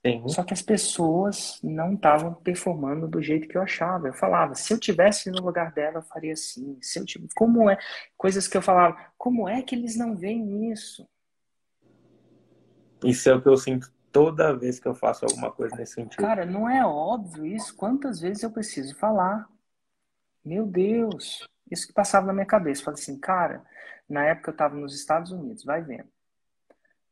[0.04, 0.26] Sim.
[0.28, 4.08] Só que as pessoas não estavam performando do jeito que eu achava.
[4.08, 6.78] Eu falava, se eu tivesse no lugar dela, eu faria assim.
[6.80, 7.34] Se eu tivesse...
[7.34, 7.78] Como é?
[8.16, 11.06] Coisas que eu falava, como é que eles não veem isso?
[13.04, 16.20] Isso é o que eu sinto toda vez que eu faço alguma coisa nesse sentido.
[16.20, 17.76] Cara, não é óbvio isso?
[17.76, 19.48] Quantas vezes eu preciso falar?
[20.44, 22.80] Meu Deus, isso que passava na minha cabeça.
[22.80, 23.62] Eu falei assim, cara,
[24.08, 26.08] na época eu estava nos Estados Unidos, vai vendo.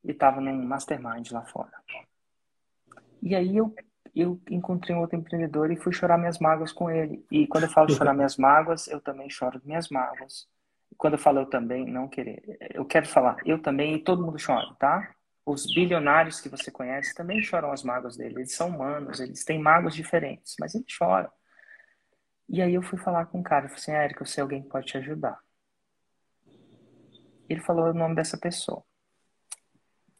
[0.09, 1.71] E estava num mastermind lá fora.
[3.23, 3.75] E aí eu,
[4.17, 7.23] eu encontrei um outro empreendedor e fui chorar minhas mágoas com ele.
[7.31, 10.49] E quando eu falo chorar minhas mágoas, eu também choro minhas mágoas.
[10.97, 12.43] Quando eu falo eu também, não querer.
[12.73, 15.15] Eu quero falar eu também e todo mundo chora, tá?
[15.45, 18.37] Os bilionários que você conhece também choram as mágoas dele.
[18.37, 21.31] Eles são humanos, eles têm mágoas diferentes, mas eles choram.
[22.49, 24.63] E aí eu fui falar com o cara, eu falei assim, Érico, eu sei alguém
[24.63, 25.39] que pode te ajudar.
[27.47, 28.83] Ele falou o nome dessa pessoa,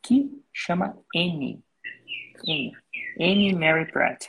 [0.03, 1.63] que chama N.
[2.45, 2.73] N.
[3.19, 4.29] Amy Mary Pratt.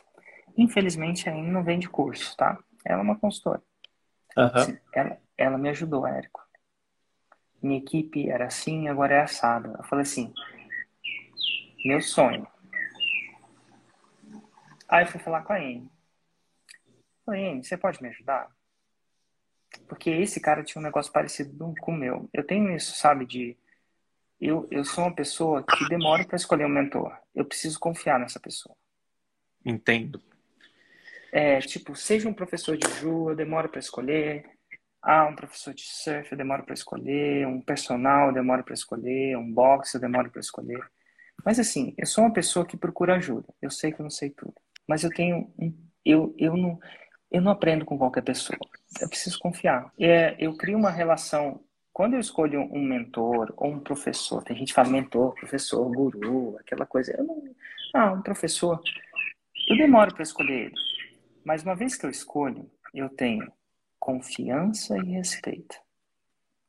[0.58, 2.58] Infelizmente, a Amy não vende curso, tá?
[2.84, 3.62] Ela é uma consultora.
[4.38, 4.78] Uhum.
[4.94, 6.42] Ela, ela me ajudou, Érico.
[7.62, 9.76] Minha equipe era assim, agora é assada.
[9.78, 10.34] Eu falei assim,
[11.86, 12.48] meu sonho.
[14.88, 15.90] Aí eu fui falar com a Amy.
[17.26, 18.50] Falei, Amy, você pode me ajudar?
[19.88, 22.30] Porque esse cara tinha um negócio parecido com o meu.
[22.34, 23.58] Eu tenho isso, sabe, de
[24.40, 27.16] eu, eu sou uma pessoa que demora para escolher um mentor.
[27.36, 28.76] Eu preciso confiar nessa pessoa.
[29.66, 30.22] Entendo.
[31.32, 34.46] É, tipo, seja um professor de Ju, eu demoro para escolher.
[35.02, 37.46] Ah, um professor de surf, eu demoro para escolher.
[37.48, 39.38] Um personal, eu demoro para escolher.
[39.38, 40.84] Um boxe, eu demoro para escolher.
[41.46, 43.48] Mas assim, eu sou uma pessoa que procura ajuda.
[43.62, 44.56] Eu sei que eu não sei tudo.
[44.88, 45.54] Mas eu tenho
[46.04, 46.80] eu, eu não
[47.32, 48.58] eu não aprendo com qualquer pessoa.
[49.00, 49.94] Eu preciso confiar.
[50.00, 51.64] É, eu crio uma relação
[52.00, 56.56] quando eu escolho um mentor ou um professor, tem gente que fala mentor, professor, guru,
[56.58, 57.12] aquela coisa.
[57.12, 57.44] Eu não,
[57.94, 58.82] ah, um professor.
[59.68, 60.76] Eu demoro para escolher ele.
[61.44, 63.52] Mas uma vez que eu escolho, eu tenho
[64.00, 65.76] confiança e respeito.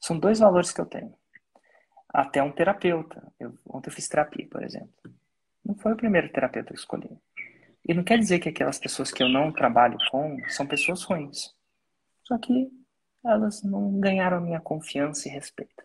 [0.01, 1.14] São dois valores que eu tenho.
[2.12, 3.33] Até um terapeuta.
[3.38, 4.90] Eu, ontem eu fiz terapia, por exemplo.
[5.64, 7.09] Não foi o primeiro terapeuta que eu escolhi.
[7.87, 11.55] E não quer dizer que aquelas pessoas que eu não trabalho com são pessoas ruins.
[12.25, 12.80] Só que
[13.25, 15.85] elas não ganharam a minha confiança e respeito.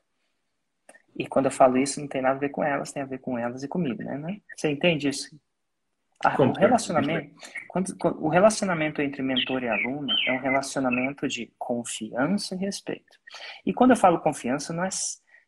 [1.18, 3.20] E quando eu falo isso, não tem nada a ver com elas, tem a ver
[3.20, 4.18] com elas e comigo, né?
[4.18, 4.42] né?
[4.56, 5.30] Você entende isso?
[6.24, 7.36] Ah, o relacionamento,
[7.68, 13.20] quando, o relacionamento entre mentor e aluno é um relacionamento de confiança e respeito.
[13.66, 14.90] E quando eu falo confiança, não é,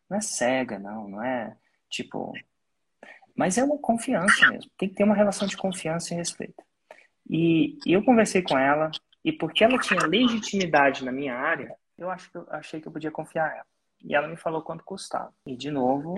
[0.09, 1.55] não é cega, não, não é
[1.89, 2.33] tipo.
[3.35, 4.69] Mas é uma confiança mesmo.
[4.77, 6.63] Tem que ter uma relação de confiança e respeito.
[7.29, 8.91] E, e eu conversei com ela,
[9.23, 12.91] e porque ela tinha legitimidade na minha área, eu acho que eu achei que eu
[12.91, 13.65] podia confiar nela.
[14.03, 15.33] E ela me falou quanto custava.
[15.45, 16.15] E, de novo,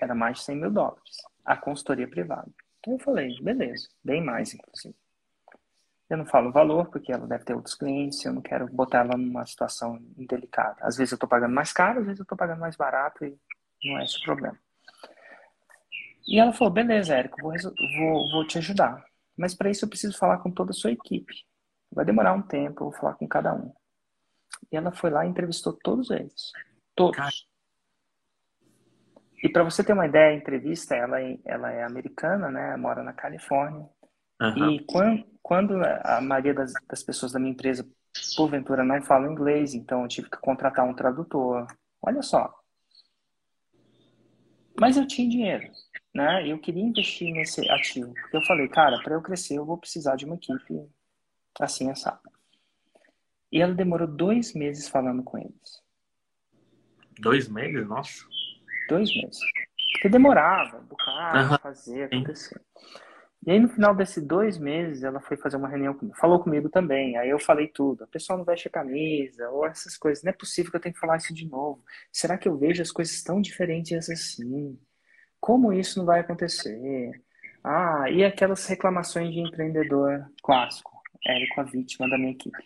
[0.00, 1.16] era mais de 100 mil dólares.
[1.44, 2.50] A consultoria privada.
[2.80, 4.94] Então eu falei, beleza, bem mais, inclusive.
[6.08, 9.00] Eu não falo o valor, porque ela deve ter outros clientes, eu não quero botar
[9.00, 10.76] ela numa situação indelicada.
[10.80, 13.38] Às vezes eu estou pagando mais caro, às vezes eu estou pagando mais barato e
[13.84, 14.58] não é esse o problema.
[16.26, 19.04] E ela falou, beleza, Érico, vou, vou, vou te ajudar.
[19.36, 21.34] Mas para isso eu preciso falar com toda a sua equipe.
[21.90, 23.72] Vai demorar um tempo, eu vou falar com cada um.
[24.70, 26.52] E ela foi lá e entrevistou todos eles.
[26.94, 27.48] Todos.
[29.42, 32.76] E para você ter uma ideia, a entrevista, ela, é, ela é americana, né?
[32.76, 33.88] Mora na Califórnia.
[34.40, 34.70] Uhum.
[34.70, 35.74] E quando, quando
[36.04, 37.88] a maioria das, das, pessoas da minha empresa
[38.36, 41.66] porventura não falo inglês, então eu tive que contratar um tradutor.
[42.02, 42.52] Olha só.
[44.78, 45.70] Mas eu tinha dinheiro,
[46.14, 46.46] né?
[46.46, 50.14] Eu queria investir nesse ativo, porque eu falei, cara, para eu crescer eu vou precisar
[50.14, 50.88] de uma equipe
[51.60, 52.20] assim essa.
[53.50, 55.82] E ela demorou dois meses falando com eles.
[57.18, 58.24] Dois meses, nossa.
[58.88, 59.40] Dois meses.
[59.92, 61.58] Porque demorava, educar, uhum.
[61.58, 62.60] fazer, acontecer.
[63.46, 66.16] E aí, no final desses dois meses, ela foi fazer uma reunião comigo.
[66.18, 67.16] Falou comigo também.
[67.16, 68.04] Aí eu falei tudo.
[68.04, 70.22] A pessoa não veste a camisa, ou essas coisas.
[70.22, 71.82] Não é possível que eu tenha que falar isso de novo.
[72.12, 74.78] Será que eu vejo as coisas tão diferentes assim?
[75.40, 77.22] Como isso não vai acontecer?
[77.62, 80.97] Ah, e aquelas reclamações de empreendedor clássico.
[81.24, 82.58] Érico, a vítima da minha equipe.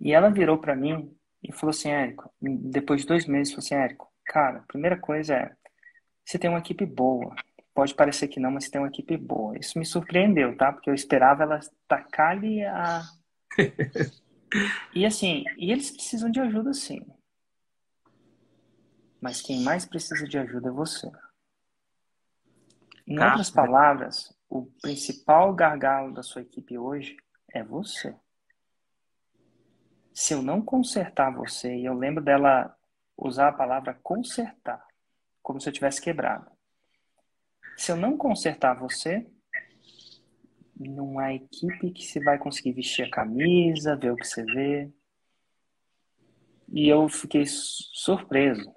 [0.00, 3.74] E ela virou para mim e falou assim, Érico, depois de dois meses, falou assim,
[3.74, 5.56] Érico, cara, a primeira coisa é,
[6.24, 7.34] você tem uma equipe boa.
[7.74, 9.58] Pode parecer que não, mas você tem uma equipe boa.
[9.58, 10.72] Isso me surpreendeu, tá?
[10.72, 13.02] Porque eu esperava ela tacar-lhe a...
[14.94, 17.00] e assim, e eles precisam de ajuda sim.
[19.20, 21.10] Mas quem mais precisa de ajuda é você.
[23.06, 27.16] Em outras palavras, o principal gargalo da sua equipe hoje
[27.54, 28.14] é você.
[30.12, 32.76] Se eu não consertar você, e eu lembro dela
[33.16, 34.86] usar a palavra consertar,
[35.42, 36.50] como se eu tivesse quebrado.
[37.78, 39.26] Se eu não consertar você,
[40.78, 44.92] não há equipe que se vai conseguir vestir a camisa, ver o que você vê.
[46.68, 48.70] E eu fiquei surpreso.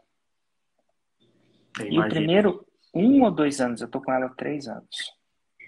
[1.85, 5.24] e o primeiro um ou dois anos, eu tô com ela há três anos.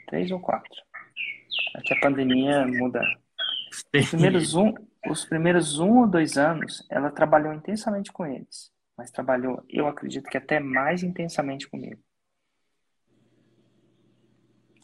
[0.07, 0.81] Três ou quatro.
[1.75, 3.01] Aqui a pandemia muda.
[3.71, 4.73] Os primeiros, um,
[5.07, 8.71] os primeiros um ou dois anos, ela trabalhou intensamente com eles.
[8.97, 12.01] Mas trabalhou, eu acredito que até mais intensamente comigo.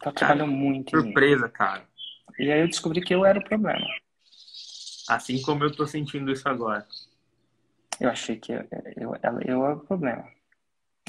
[0.04, 0.90] Ela cara, trabalhou muito.
[0.92, 1.88] Surpresa, cara.
[2.38, 3.86] E aí eu descobri que eu era o problema.
[5.08, 6.86] Assim como eu tô sentindo isso agora.
[8.00, 10.28] Eu achei que eu, eu, eu, eu era o problema.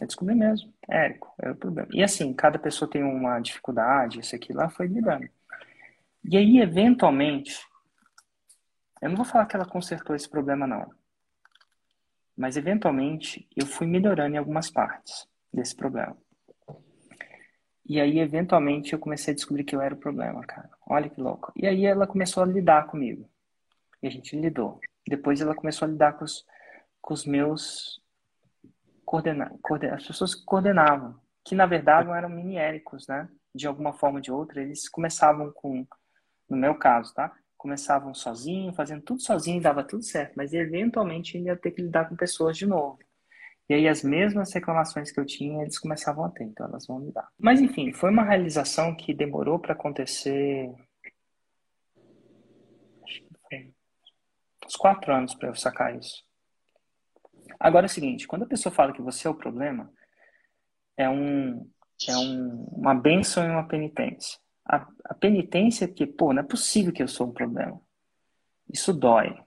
[0.01, 0.73] Eu descobri mesmo.
[0.89, 1.89] Érico, era o problema.
[1.93, 5.29] E assim, cada pessoa tem uma dificuldade, isso aqui lá foi lidando.
[6.25, 7.61] E aí, eventualmente,
[9.01, 10.91] eu não vou falar que ela consertou esse problema, não.
[12.37, 16.17] Mas, eventualmente, eu fui melhorando em algumas partes desse problema.
[17.87, 20.71] E aí, eventualmente, eu comecei a descobrir que eu era o problema, cara.
[20.89, 21.53] Olha que louco.
[21.55, 23.29] E aí, ela começou a lidar comigo.
[24.03, 24.81] E a gente lidou.
[25.07, 26.45] Depois, ela começou a lidar com os,
[27.01, 28.03] com os meus
[29.05, 33.29] coordenar, coordenar, as pessoas que coordenavam, que na verdade não eram mini-éricos, né?
[33.55, 35.87] De alguma forma ou de outra, eles começavam com,
[36.49, 37.33] no meu caso, tá?
[37.57, 42.17] Começavam sozinho, fazendo tudo sozinho, dava tudo certo, mas eventualmente ia ter que lidar com
[42.17, 42.99] pessoas de novo.
[43.69, 46.99] E aí as mesmas reclamações que eu tinha, eles começavam a ter, então elas vão
[46.99, 47.29] lidar.
[47.39, 50.71] Mas enfim, foi uma realização que demorou para acontecer.
[53.05, 53.75] Acho que foi
[54.67, 56.24] uns quatro anos para eu sacar isso.
[57.65, 59.91] Agora é o seguinte, quando a pessoa fala que você é o problema,
[60.99, 61.67] é, um,
[62.07, 64.39] é um, uma benção e uma penitência.
[64.67, 67.81] A, a penitência é que, pô, não é possível que eu sou um problema.
[68.71, 69.43] Isso dói.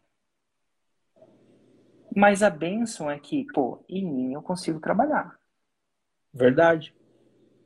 [2.16, 5.38] Mas a benção é que, pô, em mim eu consigo trabalhar.
[6.34, 6.96] Verdade.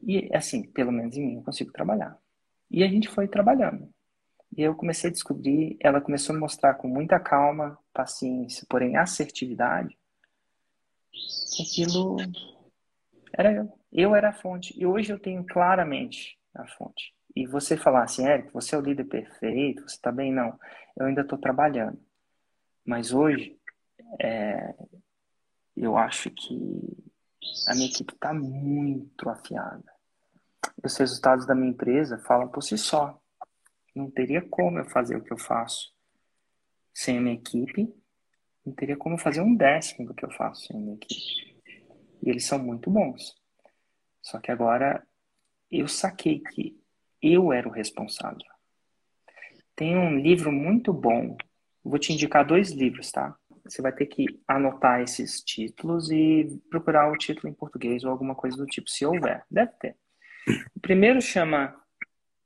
[0.04, 2.20] E, assim, pelo menos em mim eu consigo trabalhar.
[2.70, 3.90] E a gente foi trabalhando.
[4.58, 9.98] E eu comecei a descobrir, ela começou a mostrar com muita calma, paciência, porém assertividade,
[11.60, 12.17] aquilo
[13.34, 13.71] era eu.
[13.91, 14.74] Eu era a fonte.
[14.80, 17.13] E hoje eu tenho claramente a fonte.
[17.36, 20.34] E você falar assim, Érico, você é o líder perfeito, você está bem?
[20.34, 20.58] Não.
[20.97, 22.00] Eu ainda estou trabalhando.
[22.86, 23.58] Mas hoje,
[24.19, 24.76] é,
[25.76, 26.80] eu acho que
[27.67, 29.84] a minha equipe está muito afiada.
[30.84, 33.19] Os resultados da minha empresa falam por si só.
[33.95, 35.93] Não teria como eu fazer o que eu faço
[36.93, 37.93] sem a minha equipe
[38.65, 41.56] não teria como fazer um décimo do que eu faço sem a minha equipe.
[42.24, 43.36] E eles são muito bons.
[44.21, 45.06] Só que agora
[45.71, 46.80] eu saquei que
[47.21, 48.39] eu era o responsável.
[49.76, 51.36] Tem um livro muito bom.
[51.84, 53.36] Vou te indicar dois livros, tá?
[53.64, 58.36] Você vai ter que anotar esses títulos e procurar o título em português ou alguma
[58.36, 59.45] coisa do tipo, se houver.
[59.49, 59.97] Deve ter.
[60.76, 61.76] O primeiro chama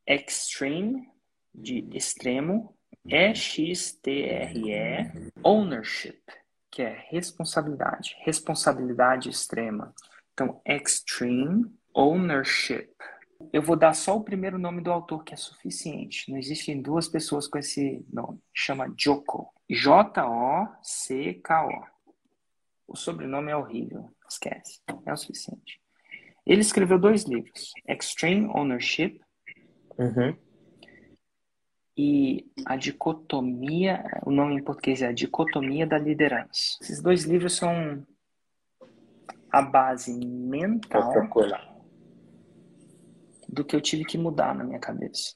[0.05, 1.09] Extreme,
[1.53, 2.74] de extremo,
[3.07, 4.71] E-X-T-R-E,
[5.43, 6.21] Ownership,
[6.71, 9.93] que é responsabilidade, responsabilidade extrema.
[10.33, 12.89] Então, Extreme Ownership.
[13.53, 16.31] Eu vou dar só o primeiro nome do autor, que é suficiente.
[16.31, 18.41] Não existem duas pessoas com esse nome.
[18.53, 19.53] Chama Joko.
[19.69, 20.25] J-O-C-K-O.
[22.87, 24.09] O sobrenome é horrível.
[24.27, 24.81] Esquece.
[25.05, 25.79] É o suficiente.
[26.45, 29.19] Ele escreveu dois livros: Extreme Ownership
[29.97, 30.35] uhum
[31.97, 36.77] e a dicotomia, o nome em português é a dicotomia da liderança.
[36.81, 38.05] Esses dois livros são
[39.49, 41.13] a base mental
[43.47, 45.35] do que eu tive que mudar na minha cabeça.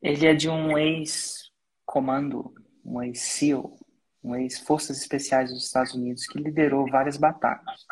[0.00, 3.76] Ele é de um ex-comando, um ex-SEAL,
[4.24, 7.84] um ex-Forças Especiais dos Estados Unidos que liderou várias batalhas.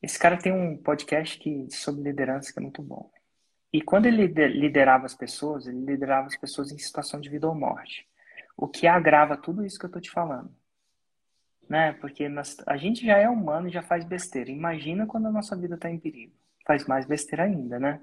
[0.00, 3.10] Esse cara tem um podcast que, sobre liderança que é muito bom.
[3.76, 7.54] E quando ele liderava as pessoas, ele liderava as pessoas em situação de vida ou
[7.54, 8.08] morte.
[8.56, 10.50] O que agrava tudo isso que eu estou te falando.
[11.68, 11.92] Né?
[11.92, 14.50] Porque nós, a gente já é humano e já faz besteira.
[14.50, 16.32] Imagina quando a nossa vida está em perigo.
[16.66, 18.00] Faz mais besteira ainda, né?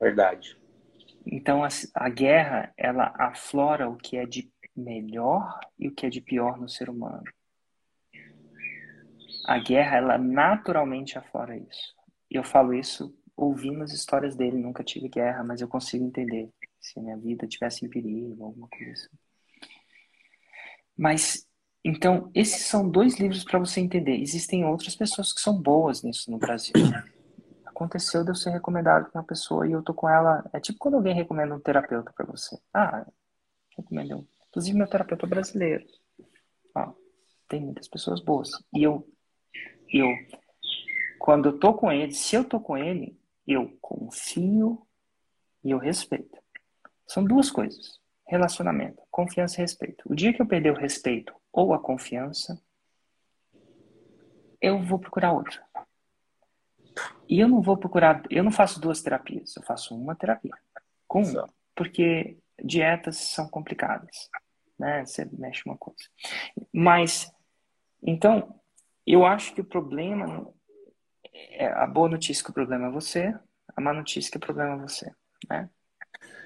[0.00, 0.56] Verdade.
[1.26, 6.08] Então a, a guerra, ela aflora o que é de melhor e o que é
[6.08, 7.24] de pior no ser humano.
[9.44, 11.96] A guerra, ela naturalmente aflora isso.
[12.30, 16.48] E eu falo isso ouvindo as histórias dele, nunca tive guerra, mas eu consigo entender
[16.80, 19.08] se a minha vida tivesse em perigo, alguma coisa.
[20.96, 21.46] Mas,
[21.84, 24.20] então, esses são dois livros para você entender.
[24.20, 26.72] Existem outras pessoas que são boas nisso no Brasil.
[27.66, 30.48] Aconteceu de eu ser recomendado para uma pessoa e eu tô com ela.
[30.52, 32.58] É tipo quando alguém recomenda um terapeuta para você.
[32.72, 33.06] Ah,
[33.76, 34.26] recomendo.
[34.48, 35.84] Inclusive, meu terapeuta brasileiro.
[37.48, 38.50] Tem muitas pessoas boas.
[38.74, 39.06] E eu,
[39.92, 40.08] eu,
[41.18, 43.16] quando eu tô com ele, se eu tô com ele,
[43.46, 44.86] eu confio
[45.62, 46.38] e eu respeito.
[47.06, 50.04] São duas coisas: relacionamento, confiança e respeito.
[50.10, 52.60] O dia que eu perder o respeito ou a confiança,
[54.60, 55.62] eu vou procurar outra.
[57.28, 60.54] E eu não vou procurar, eu não faço duas terapias, eu faço uma terapia.
[61.06, 64.30] Com uma, porque dietas são complicadas,
[64.78, 65.04] né?
[65.04, 66.04] Você mexe uma coisa.
[66.72, 67.30] Mas
[68.02, 68.60] então,
[69.06, 70.52] eu acho que o problema
[71.52, 73.34] é, a boa notícia que o problema é você,
[73.74, 75.10] a má notícia é que o problema é você,
[75.48, 75.70] né?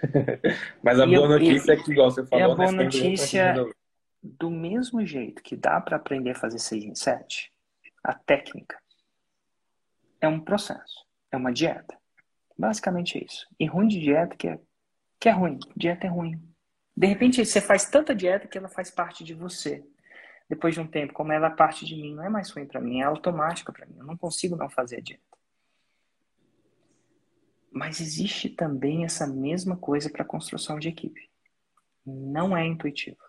[0.83, 2.73] Mas a e boa eu, notícia e, é que, igual você falou, é a boa
[2.73, 3.55] né, notícia,
[4.23, 7.53] do mesmo jeito que dá para aprender a fazer 6 em 7,
[8.03, 8.79] a técnica
[10.21, 11.99] é um processo, é uma dieta.
[12.59, 13.47] Basicamente é isso.
[13.59, 14.59] E ruim de dieta que é,
[15.19, 15.59] que é ruim.
[15.75, 16.39] Dieta é ruim.
[16.95, 19.83] De repente você faz tanta dieta que ela faz parte de você
[20.51, 22.81] depois de um tempo, como ela é parte de mim, não é mais ruim para
[22.81, 23.95] mim, é automática para mim.
[23.99, 25.23] Eu não consigo não fazer a dieta.
[27.71, 31.31] Mas existe também essa mesma coisa para a construção de equipe.
[32.05, 33.23] Não é intuitivo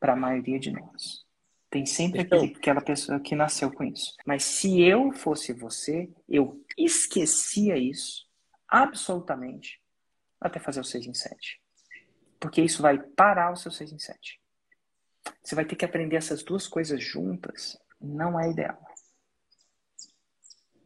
[0.00, 1.26] para a maioria de nós.
[1.68, 4.16] Tem sempre então, aquele, aquela pessoa que nasceu com isso.
[4.24, 8.26] Mas se eu fosse você, eu esquecia isso
[8.66, 9.78] absolutamente
[10.40, 11.60] até fazer o 6 em 7.
[12.40, 14.37] Porque isso vai parar o seu 6 em 7.
[15.42, 17.78] Você vai ter que aprender essas duas coisas juntas.
[18.00, 18.78] Não é ideal.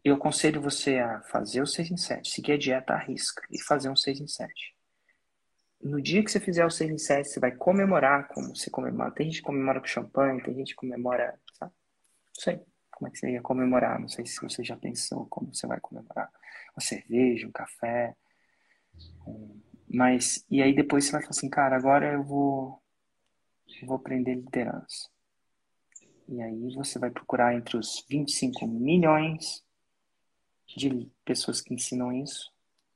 [0.05, 3.63] Eu aconselho você a fazer o 6 em 7, seguir a dieta à risca e
[3.63, 4.53] fazer um 6 em 7.
[5.81, 9.13] No dia que você fizer o 6 em 7, você vai comemorar como você comemora.
[9.13, 11.39] Tem gente que comemora com champanhe, tem gente que comemora.
[11.59, 11.73] Sabe?
[12.37, 14.01] Não sei como é que você ia comemorar.
[14.01, 16.31] Não sei se você já pensou como você vai comemorar.
[16.75, 18.17] Uma cerveja, um café.
[19.89, 22.82] Mas, e aí depois você vai falar assim, cara, agora eu vou
[23.85, 25.09] vou aprender liderança.
[26.29, 29.63] E aí você vai procurar entre os 25 milhões
[30.77, 32.51] de pessoas que ensinam isso.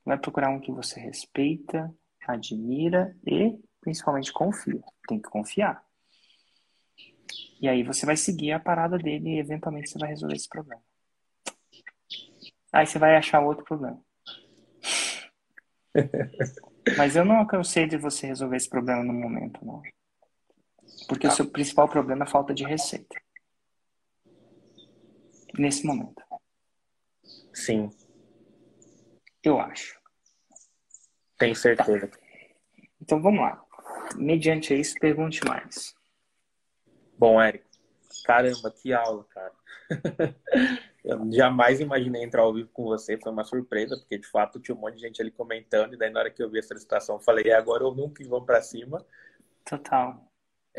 [0.05, 1.93] Vai procurar um que você respeita,
[2.25, 4.81] admira e principalmente confia.
[5.07, 5.85] Tem que confiar.
[7.61, 10.81] E aí você vai seguir a parada dele e eventualmente você vai resolver esse problema.
[12.71, 14.01] Aí você vai achar outro problema.
[16.97, 19.81] Mas eu não aconselho você resolver esse problema no momento, não.
[21.07, 21.33] Porque tá.
[21.33, 23.15] o seu principal problema é falta de receita.
[25.57, 26.21] Nesse momento.
[27.53, 27.89] Sim.
[29.43, 29.99] Eu acho.
[31.37, 32.07] Tenho certeza.
[32.07, 32.17] Tá.
[33.01, 33.63] Então vamos lá.
[34.15, 35.95] Mediante isso, pergunte mais.
[37.17, 37.65] Bom, Érico,
[38.25, 39.53] caramba, que aula, cara.
[41.07, 44.75] Eu jamais imaginei entrar ao vivo com você, foi uma surpresa, porque de fato tinha
[44.75, 47.15] um monte de gente ali comentando, e daí na hora que eu vi essa situação,
[47.15, 49.05] eu falei, agora eu nunca vou para cima.
[49.63, 50.26] Total.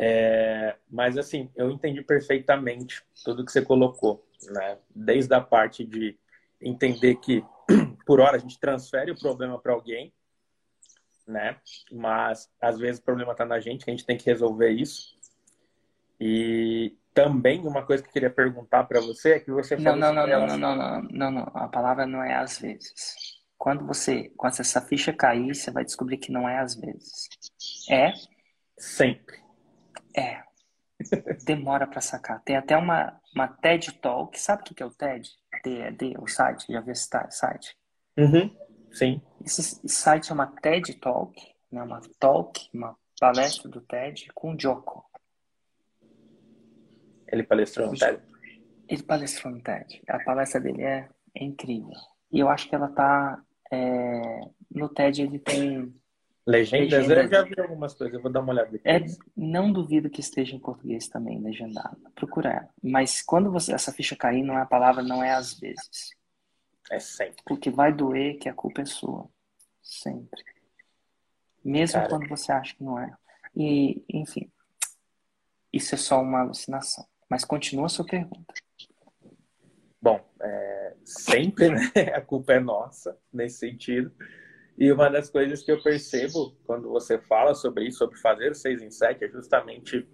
[0.00, 4.78] É, mas assim, eu entendi perfeitamente tudo que você colocou, né?
[4.94, 6.16] Desde a parte de
[6.62, 7.44] entender que
[8.06, 10.12] por hora a gente transfere o problema para alguém,
[11.26, 11.56] né?
[11.90, 15.18] Mas às vezes o problema está na gente, a gente tem que resolver isso.
[16.20, 20.14] E também uma coisa que eu queria perguntar para você é que você não não
[20.14, 23.16] não não, não não não não não a palavra não é às vezes.
[23.56, 27.28] Quando você quando essa ficha cair, você vai descobrir que não é às vezes.
[27.90, 28.12] É
[28.76, 29.47] sempre.
[30.18, 30.42] É.
[31.44, 32.42] Demora para sacar.
[32.42, 34.38] Tem até uma, uma TED Talk.
[34.38, 35.30] Sabe o que é o TED?
[35.62, 36.72] TED, o site.
[36.72, 37.76] Já viu esse site?
[38.16, 38.54] Uhum.
[38.92, 39.22] Sim.
[39.44, 41.40] Esse site é uma TED Talk,
[41.70, 41.82] né?
[41.82, 45.04] uma talk, uma palestra do TED com o Joko.
[47.28, 48.20] Ele palestrou no TED.
[48.88, 50.02] Ele palestrou no TED.
[50.08, 51.92] A palestra dele é, é incrível.
[52.32, 53.40] E eu acho que ela tá.
[53.70, 54.40] É,
[54.74, 55.94] no TED ele tem.
[56.48, 57.22] Legendas, legenda.
[57.24, 59.18] eu já vi algumas coisas, eu vou dar uma olhada depois.
[59.18, 61.98] É, não duvido que esteja em português também, legendado.
[62.14, 62.68] Procura ela.
[62.82, 66.16] Mas quando você, essa ficha cair, não é a palavra, não é às vezes.
[66.90, 67.42] É sempre.
[67.44, 69.28] Porque vai doer que a culpa é sua.
[69.82, 70.42] Sempre.
[71.62, 72.08] Mesmo Cara.
[72.08, 73.14] quando você acha que não é.
[73.54, 74.50] E, enfim,
[75.70, 77.06] isso é só uma alucinação.
[77.28, 78.54] Mas continua a sua pergunta.
[80.00, 81.92] Bom, é, sempre né?
[82.16, 84.10] a culpa é nossa nesse sentido.
[84.78, 88.80] E uma das coisas que eu percebo quando você fala sobre isso, sobre fazer seis
[88.80, 90.08] em sete, é justamente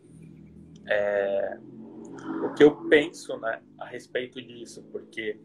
[0.89, 1.59] é,
[2.45, 5.39] o que eu penso né, a respeito disso, porque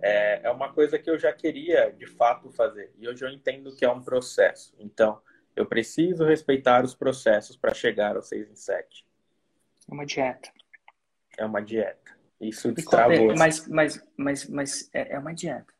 [0.00, 3.74] é, é uma coisa que eu já queria de fato fazer e hoje eu entendo
[3.74, 4.72] que é um processo.
[4.78, 5.20] Então,
[5.56, 9.04] eu preciso respeitar os processos para chegar ao seis em sete.
[9.90, 10.52] É uma dieta.
[11.36, 12.16] É uma dieta.
[12.40, 13.34] Isso destravou.
[13.36, 15.74] Mas, mas, mas, mas é, é uma dieta.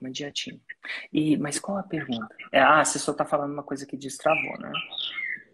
[0.00, 0.60] Uma dietinha.
[1.12, 2.34] E, mas qual a pergunta?
[2.50, 4.72] É, ah, você só está falando uma coisa que destravou, né?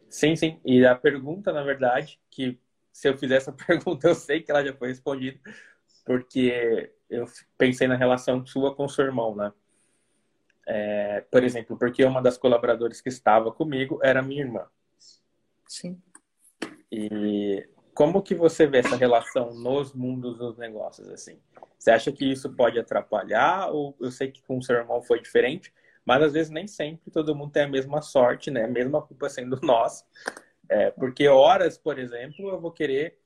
[0.08, 0.60] Sim, sim.
[0.64, 2.58] E a pergunta, na verdade, que
[2.92, 5.38] se eu fizer essa pergunta, eu sei que ela já foi respondida,
[6.04, 7.26] porque eu
[7.58, 9.52] pensei na relação sua com o seu irmão, né?
[10.68, 14.66] É, por exemplo, porque uma das colaboradoras que estava comigo era minha irmã.
[15.66, 16.00] Sim.
[16.90, 21.40] E como que você vê essa relação nos mundos dos negócios assim?
[21.78, 25.18] Você acha que isso pode atrapalhar ou eu sei que com o seu irmão foi
[25.18, 25.72] diferente,
[26.04, 28.64] mas às vezes nem sempre todo mundo tem a mesma sorte, né?
[28.64, 30.04] A mesma culpa sendo nossa.
[30.68, 33.18] É, porque horas, por exemplo, eu vou querer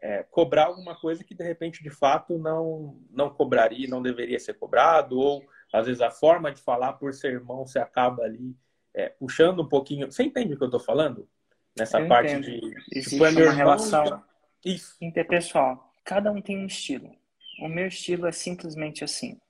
[0.00, 4.54] é, cobrar alguma coisa que de repente de fato não não cobraria, não deveria ser
[4.54, 5.42] cobrado ou
[5.72, 8.56] às vezes a forma de falar por ser irmão você acaba ali
[8.94, 10.12] é, puxando um pouquinho.
[10.12, 11.28] Você entende o que eu estou falando?
[11.76, 12.44] Nessa eu parte entendo.
[12.44, 14.24] de Existe tipo, é uma relação
[14.64, 14.96] Isso.
[15.00, 15.92] interpessoal.
[16.04, 17.14] Cada um tem um estilo.
[17.60, 19.40] O meu estilo é simplesmente assim.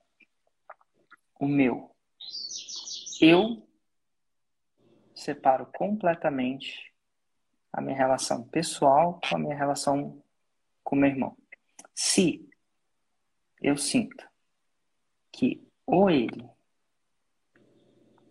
[1.39, 1.91] O meu.
[3.19, 3.67] Eu
[5.15, 6.93] separo completamente
[7.71, 10.21] a minha relação pessoal com a minha relação
[10.83, 11.37] com meu irmão.
[11.95, 12.47] Se
[13.61, 14.27] eu sinto
[15.31, 16.47] que ou ele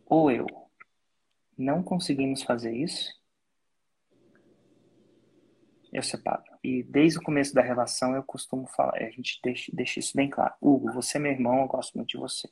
[0.07, 0.47] ou eu
[1.57, 3.11] não conseguimos fazer isso,
[5.93, 6.43] eu separo.
[6.65, 10.31] E desde o começo da relação eu costumo falar, a gente deixa, deixa isso bem
[10.31, 10.55] claro.
[10.61, 12.49] Hugo, você é meu irmão, eu gosto muito de você.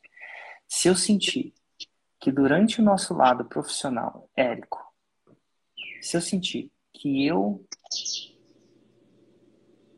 [0.68, 1.54] Se eu sentir
[2.20, 4.78] que durante o nosso lado profissional, Érico,
[6.02, 7.64] se eu sentir que eu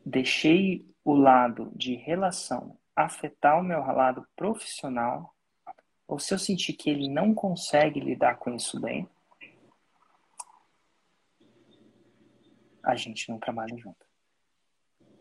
[0.05, 5.33] deixei o lado de relação afetar o meu lado profissional,
[6.07, 9.09] ou se eu sentir que ele não consegue lidar com isso bem,
[12.83, 14.05] a gente não trabalha junto.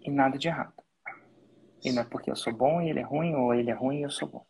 [0.01, 0.75] E nada de errado.
[1.85, 4.01] E não é porque eu sou bom e ele é ruim, ou ele é ruim
[4.01, 4.47] e eu sou bom.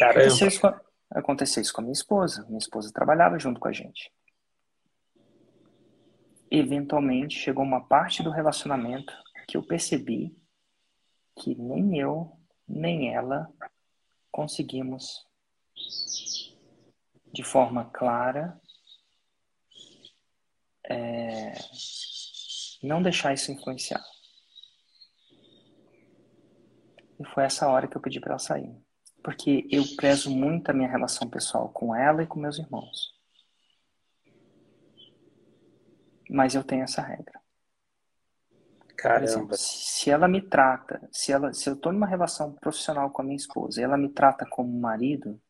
[0.00, 0.74] Aconteceu isso, com,
[1.10, 2.44] aconteceu isso com a minha esposa.
[2.46, 4.12] Minha esposa trabalhava junto com a gente.
[6.50, 9.12] Eventualmente chegou uma parte do relacionamento
[9.48, 10.36] que eu percebi
[11.36, 12.32] que nem eu,
[12.68, 13.48] nem ela
[14.30, 15.26] conseguimos
[17.32, 18.60] de forma clara
[20.88, 21.54] é,
[22.82, 24.04] não deixar isso influenciar.
[27.18, 28.74] E foi essa hora que eu pedi para ela sair.
[29.22, 33.14] Porque eu prezo muito a minha relação pessoal com ela e com meus irmãos.
[36.28, 37.40] Mas eu tenho essa regra.
[38.96, 39.24] Caramba.
[39.24, 43.24] Exemplo, se ela me trata, se, ela, se eu estou numa relação profissional com a
[43.24, 45.40] minha esposa e ela me trata como marido,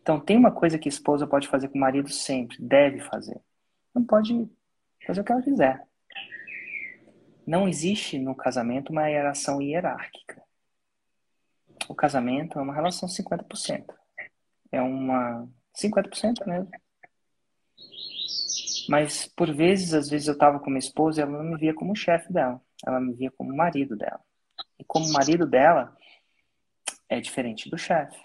[0.00, 3.40] então tem uma coisa que a esposa pode fazer com o marido sempre, deve fazer
[3.94, 4.48] não pode
[5.06, 5.86] fazer o que ela quiser.
[7.46, 10.42] Não existe no casamento uma relação hierárquica.
[11.88, 13.84] O casamento é uma relação 50%.
[14.70, 16.70] É uma 50% mesmo.
[18.88, 21.74] Mas por vezes, às vezes eu estava com minha esposa e ela não me via
[21.74, 22.60] como chefe dela.
[22.86, 24.20] Ela me via como marido dela.
[24.78, 25.96] E como marido dela
[27.08, 28.18] é diferente do chefe.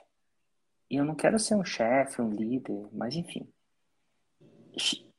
[0.90, 3.48] E eu não quero ser um chefe, um líder, mas enfim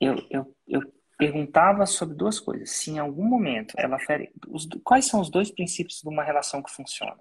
[0.00, 0.80] eu, eu, eu
[1.18, 2.70] perguntava sobre duas coisas.
[2.70, 4.32] Se em algum momento ela fere.
[4.48, 7.18] Os, quais são os dois princípios de uma relação que funciona?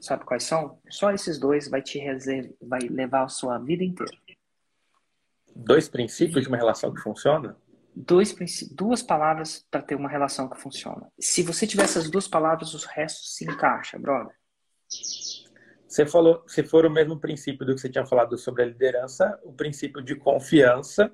[0.00, 0.80] Sabe quais são?
[0.88, 4.16] Só esses dois vai te reserva, vai levar a sua vida inteira.
[5.54, 7.56] Dois princípios de uma relação que funciona?
[7.94, 8.32] Dois,
[8.70, 11.10] duas palavras para ter uma relação que funciona.
[11.18, 14.32] Se você tiver essas duas palavras, o resto se encaixa, brother.
[15.88, 19.36] Você falou, se for o mesmo princípio do que você tinha falado sobre a liderança,
[19.42, 21.12] o princípio de confiança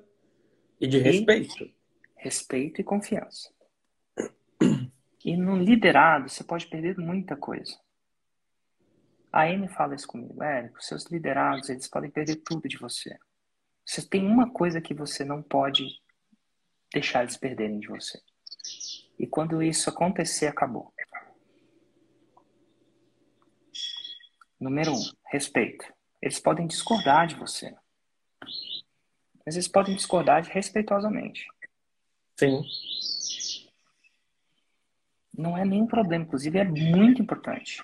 [0.79, 1.73] e de respeito.
[2.15, 3.53] Respeito e confiança.
[5.23, 7.75] E no liderado, você pode perder muita coisa.
[9.31, 13.17] A Amy fala isso comigo, Érico, seus liderados, eles podem perder tudo de você.
[13.83, 15.99] Você tem uma coisa que você não pode
[16.93, 18.21] deixar eles perderem de você.
[19.19, 20.93] E quando isso acontecer, acabou.
[24.59, 25.85] Número um, respeito.
[26.21, 27.75] Eles podem discordar de você.
[29.45, 31.45] Mas eles podem discordar de respeitosamente.
[32.37, 32.63] Sim.
[35.37, 37.83] Não é nenhum problema, inclusive é muito importante.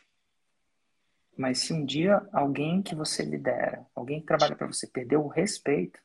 [1.38, 5.28] Mas se um dia alguém que você lidera, alguém que trabalha para você, perdeu o
[5.28, 6.00] respeito,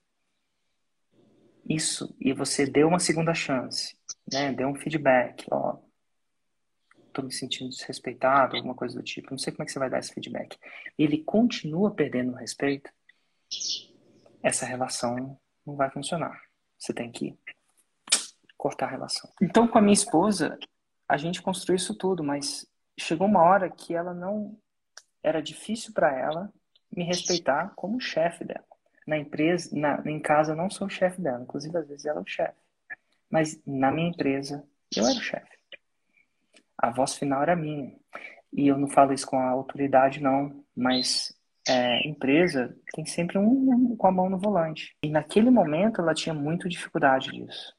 [1.68, 3.96] isso, e você deu uma segunda chance,
[4.32, 4.52] né?
[4.52, 5.78] Deu um feedback, ó,
[7.12, 9.90] tô me sentindo desrespeitado, alguma coisa do tipo, não sei como é que você vai
[9.90, 10.56] dar esse feedback.
[10.96, 12.90] Ele continua perdendo o respeito,
[14.42, 16.40] essa relação não vai funcionar.
[16.78, 17.36] Você tem que
[18.56, 19.30] cortar a relação.
[19.42, 20.58] Então, com a minha esposa,
[21.08, 22.66] a gente construiu isso tudo, mas
[22.98, 24.56] chegou uma hora que ela não
[25.22, 26.52] era difícil para ela
[26.94, 28.64] me respeitar como chefe dela.
[29.06, 32.20] Na empresa, na, em casa eu não sou o chefe dela, inclusive às vezes ela
[32.20, 32.58] é o chefe.
[33.30, 34.64] Mas na minha empresa
[34.96, 35.56] eu era o chefe.
[36.78, 37.94] A voz final era minha.
[38.52, 41.35] E eu não falo isso com a autoridade não, mas
[41.68, 44.96] é, empresa tem sempre um, um com a mão no volante.
[45.02, 47.74] E naquele momento ela tinha muita dificuldade disso.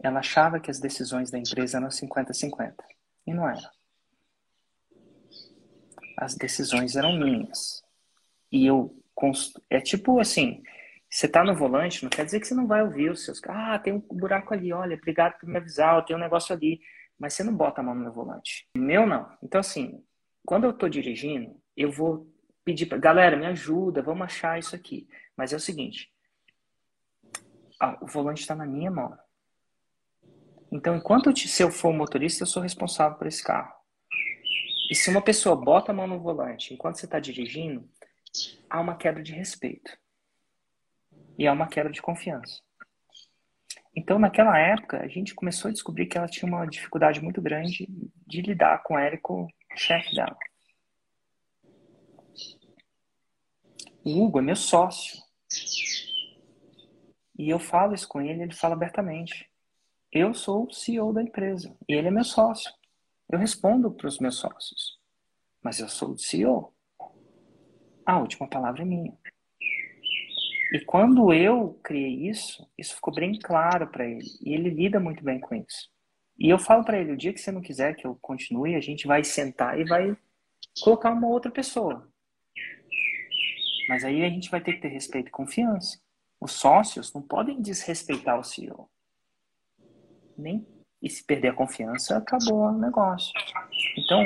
[0.00, 2.74] Ela achava que as decisões da empresa eram 50-50.
[3.26, 3.70] E não era.
[6.16, 7.82] As decisões eram minhas.
[8.50, 8.94] E eu.
[9.14, 9.60] Const...
[9.68, 10.62] É tipo assim:
[11.10, 13.40] você tá no volante, não quer dizer que você não vai ouvir os seus.
[13.48, 16.80] Ah, tem um buraco ali, olha, obrigado por me avisar, tem um negócio ali.
[17.18, 18.68] Mas você não bota a mão no volante.
[18.76, 19.28] Meu não.
[19.42, 20.04] Então, assim,
[20.46, 22.26] quando eu tô dirigindo, eu vou
[22.64, 25.08] pedir para galera, me ajuda, vamos achar isso aqui.
[25.36, 26.12] Mas é o seguinte:
[27.80, 29.16] ah, o volante está na minha mão.
[30.70, 33.72] Então, enquanto eu, se eu for motorista, eu sou responsável por esse carro.
[34.90, 37.88] E se uma pessoa bota a mão no volante enquanto você está dirigindo,
[38.68, 39.96] há uma quebra de respeito.
[41.38, 42.60] E há uma quebra de confiança.
[43.94, 47.88] Então, naquela época, a gente começou a descobrir que ela tinha uma dificuldade muito grande
[48.26, 50.36] de lidar com o Érico, chefe dela.
[54.08, 55.22] O Hugo é meu sócio.
[57.38, 59.46] E eu falo isso com ele, ele fala abertamente.
[60.10, 62.72] Eu sou o CEO da empresa e ele é meu sócio.
[63.30, 64.98] Eu respondo para os meus sócios,
[65.62, 66.72] mas eu sou o CEO.
[68.06, 69.12] A última palavra é minha.
[70.72, 74.24] E quando eu criei isso, isso ficou bem claro para ele.
[74.40, 75.90] E ele lida muito bem com isso.
[76.38, 78.80] E eu falo para ele: o dia que você não quiser que eu continue, a
[78.80, 80.16] gente vai sentar e vai
[80.82, 82.10] colocar uma outra pessoa.
[83.88, 85.98] Mas aí a gente vai ter que ter respeito e confiança.
[86.40, 88.88] Os sócios não podem desrespeitar o CEO
[90.38, 90.66] nem
[91.02, 93.32] e se perder a confiança, acabou o negócio.
[93.96, 94.24] Então,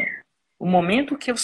[0.59, 1.35] o momento que eu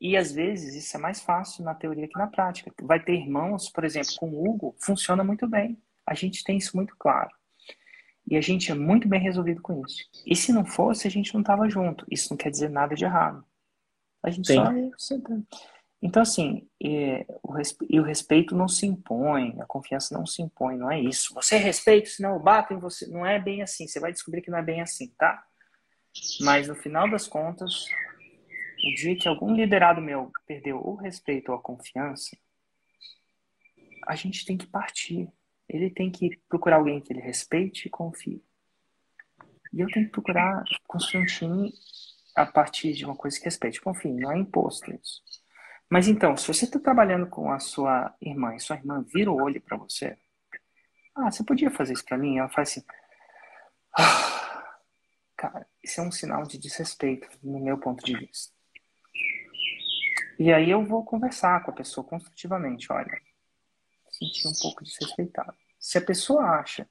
[0.00, 2.72] e às vezes isso é mais fácil na teoria que na prática.
[2.82, 5.78] Vai ter irmãos, por exemplo, com o Hugo, funciona muito bem.
[6.06, 7.30] A gente tem isso muito claro.
[8.26, 10.04] E a gente é muito bem resolvido com isso.
[10.26, 12.06] E se não fosse, a gente não estava junto.
[12.10, 13.44] Isso não quer dizer nada de errado.
[14.22, 14.56] A gente Sim.
[14.96, 15.14] só
[16.00, 17.54] então, assim, e o,
[17.90, 21.34] e o respeito não se impõe, a confiança não se impõe, não é isso.
[21.34, 23.06] Você respeita, senão eu bato em você.
[23.08, 25.44] Não é bem assim, você vai descobrir que não é bem assim, tá?
[26.40, 27.84] Mas no final das contas,
[28.84, 32.36] o dia que algum liderado meu perdeu o respeito ou a confiança,
[34.06, 35.28] a gente tem que partir.
[35.68, 38.42] Ele tem que procurar alguém que ele respeite e confie.
[39.72, 41.72] E eu tenho que procurar construir um time
[42.36, 43.80] a partir de uma coisa que respeite.
[43.80, 45.22] Confie, não é imposto isso.
[45.90, 49.42] Mas então, se você está trabalhando com a sua irmã e sua irmã vira o
[49.42, 50.16] olho para você,
[51.14, 52.38] ah, você podia fazer isso para mim?
[52.38, 52.84] Ela faz assim,
[53.96, 54.74] ah,
[55.36, 58.52] cara, isso é um sinal de desrespeito no meu ponto de vista.
[60.38, 63.20] E aí eu vou conversar com a pessoa construtivamente, olha,
[64.10, 65.54] senti um pouco desrespeitado.
[65.80, 66.88] Se a pessoa acha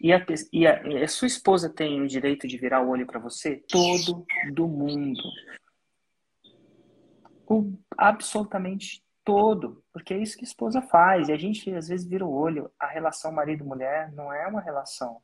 [0.00, 3.06] e a, e a, e a sua esposa tem o direito de virar o olho
[3.06, 5.22] para você, todo do mundo
[7.46, 11.28] o absolutamente todo, porque é isso que a esposa faz.
[11.28, 12.70] E a gente às vezes vira o olho.
[12.78, 15.20] A relação marido-mulher não é uma relação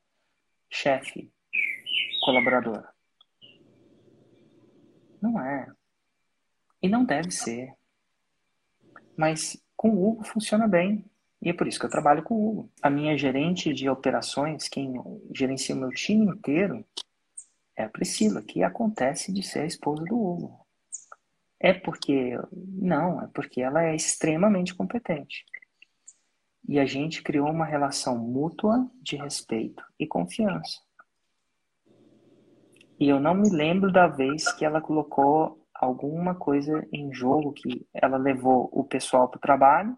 [0.68, 2.84] chefe-colaborador.
[5.22, 5.72] Não é.
[6.82, 7.72] E não deve ser.
[9.16, 11.04] Mas com o Hugo funciona bem.
[11.40, 12.72] E é por isso que eu trabalho com o Hugo.
[12.82, 14.94] A minha gerente de operações, quem
[15.32, 16.84] gerencia o meu time inteiro,
[17.76, 20.63] é a Priscila, que acontece de ser a esposa do Hugo
[21.64, 22.38] É porque.
[22.52, 25.46] Não, é porque ela é extremamente competente.
[26.68, 30.78] E a gente criou uma relação mútua de respeito e confiança.
[33.00, 37.86] E eu não me lembro da vez que ela colocou alguma coisa em jogo que
[37.94, 39.96] ela levou o pessoal para o trabalho.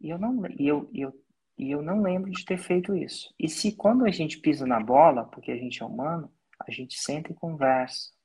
[0.00, 1.12] E eu não, e eu, eu,
[1.58, 3.34] e eu não lembro de ter feito isso.
[3.38, 6.98] E se quando a gente pisa na bola, porque a gente é humano, a gente
[6.98, 8.16] senta e conversa.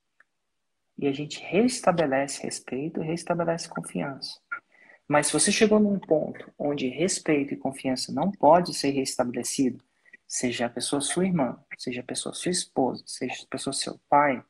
[0.96, 4.38] E a gente restabelece respeito e restabelece confiança.
[5.06, 9.82] Mas se você chegou num ponto onde respeito e confiança não pode ser restabelecido,
[10.26, 14.42] seja a pessoa sua irmã, seja a pessoa sua esposa, seja a pessoa seu pai,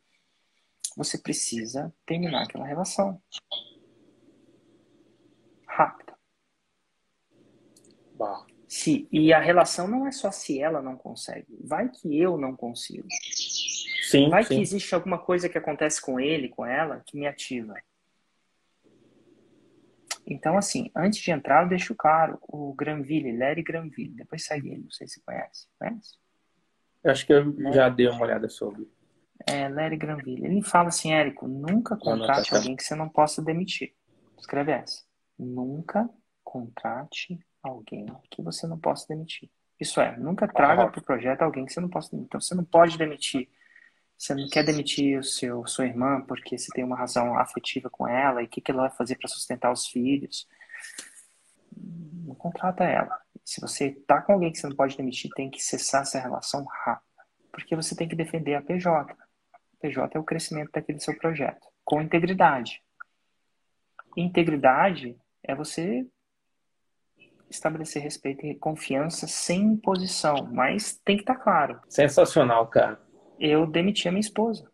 [0.96, 3.20] você precisa terminar aquela relação.
[5.66, 6.14] Rápido.
[8.14, 8.46] Bah.
[8.68, 11.46] Se, e a relação não é só se ela não consegue.
[11.62, 13.06] Vai que eu não consigo.
[14.14, 14.54] Sim, Vai sim.
[14.56, 17.74] que existe alguma coisa que acontece com ele, com ela, que me ativa.
[20.26, 24.14] Então, assim, antes de entrar, eu deixo claro o Granville, Larry Granville.
[24.14, 25.66] Depois segue ele, não sei se conhece.
[25.78, 26.16] Conhece?
[27.02, 28.88] Eu acho que eu já dei uma olhada sobre.
[29.46, 30.46] É, Larry Granville.
[30.46, 32.56] Ele fala assim, Érico, nunca contrate tá.
[32.56, 33.94] alguém que você não possa demitir.
[34.38, 35.02] Escreve essa.
[35.38, 36.08] Nunca
[36.42, 39.50] contrate alguém que você não possa demitir.
[39.78, 42.28] Isso é, nunca traga para o projeto alguém que você não possa demitir.
[42.28, 43.48] Então, você não pode demitir.
[44.16, 48.08] Você não quer demitir o seu sua irmã porque você tem uma razão afetiva com
[48.08, 50.48] ela e o que, que ela vai fazer para sustentar os filhos.
[51.76, 53.18] Não contrata ela.
[53.44, 56.64] Se você está com alguém que você não pode demitir, tem que cessar essa relação
[56.64, 57.04] rápido.
[57.52, 59.12] Porque você tem que defender a PJ.
[59.12, 61.68] A PJ é o crescimento daquele seu projeto.
[61.84, 62.82] Com integridade.
[64.16, 66.06] Integridade é você
[67.50, 70.48] estabelecer respeito e confiança sem imposição.
[70.50, 71.80] Mas tem que estar claro.
[71.88, 73.00] Sensacional, cara.
[73.46, 74.72] Eu demiti a minha esposa.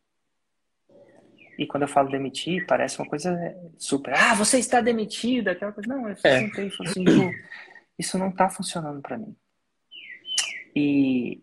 [1.58, 3.36] E quando eu falo demitir, parece uma coisa
[3.76, 4.14] super.
[4.14, 5.88] Ah, você está demitida, aquela coisa.
[5.88, 6.38] Não, eu É.
[6.38, 7.04] sentei e falei assim,
[7.98, 9.36] isso não está funcionando para mim.
[10.74, 11.42] E,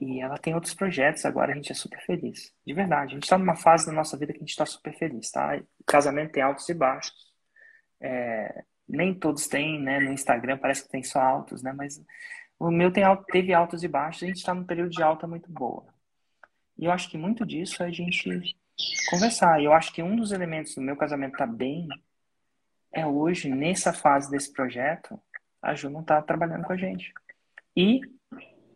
[0.00, 2.52] e ela tem outros projetos agora, a gente é super feliz.
[2.66, 3.12] De verdade.
[3.12, 5.56] A gente está numa fase da nossa vida que a gente está super feliz, tá?
[5.78, 7.14] O casamento tem altos e baixos.
[8.00, 10.00] É, nem todos têm, né?
[10.00, 11.72] No Instagram parece que tem só altos, né?
[11.72, 12.02] Mas
[12.58, 14.22] o meu tem, teve altos e baixos.
[14.22, 15.93] A gente está num período de alta muito boa.
[16.78, 18.56] E eu acho que muito disso é a gente
[19.10, 19.60] conversar.
[19.60, 21.88] E eu acho que um dos elementos do meu casamento tá bem
[22.92, 25.20] é hoje, nessa fase desse projeto,
[25.60, 27.12] a Ju não tá trabalhando com a gente.
[27.76, 28.00] E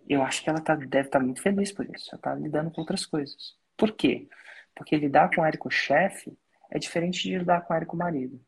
[0.09, 2.11] eu acho que ela tá, deve estar muito feliz por isso.
[2.13, 3.57] Ela tá lidando com outras coisas.
[3.77, 4.29] Por quê?
[4.75, 6.37] Porque lidar com o Érico chefe
[6.71, 8.41] é diferente de lidar com o Érico marido.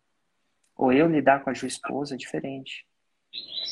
[0.76, 2.86] Ou eu lidar com a Ju esposa é diferente.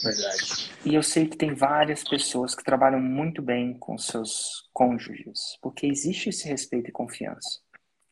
[0.03, 0.71] Verdade.
[0.85, 5.87] E eu sei que tem várias pessoas que trabalham muito bem com seus cônjuges, porque
[5.87, 7.61] existe esse respeito e confiança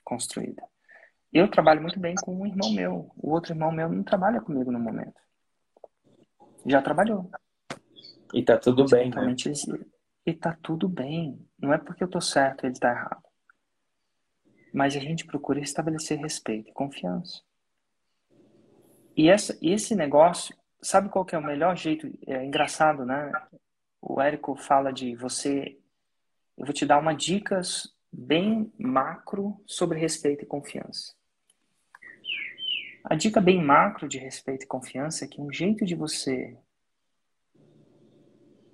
[0.05, 0.62] construída.
[1.32, 3.11] Eu trabalho muito bem com um irmão meu.
[3.16, 5.20] O outro irmão meu não trabalha comigo no momento.
[6.64, 7.30] Já trabalhou.
[8.32, 9.34] E tá tudo bem, né?
[10.24, 11.47] E tá tudo bem.
[11.59, 13.22] Não é porque eu tô certo e ele tá errado.
[14.72, 17.40] Mas a gente procura estabelecer respeito e confiança.
[19.16, 22.11] E essa, e esse negócio, sabe qual que é o melhor jeito?
[22.27, 23.33] É engraçado, né?
[24.01, 25.79] O Érico fala de você.
[26.57, 27.61] Eu vou te dar uma dica
[28.12, 31.14] bem macro sobre respeito e confiança.
[33.05, 36.57] A dica bem macro de respeito e confiança é que um jeito de você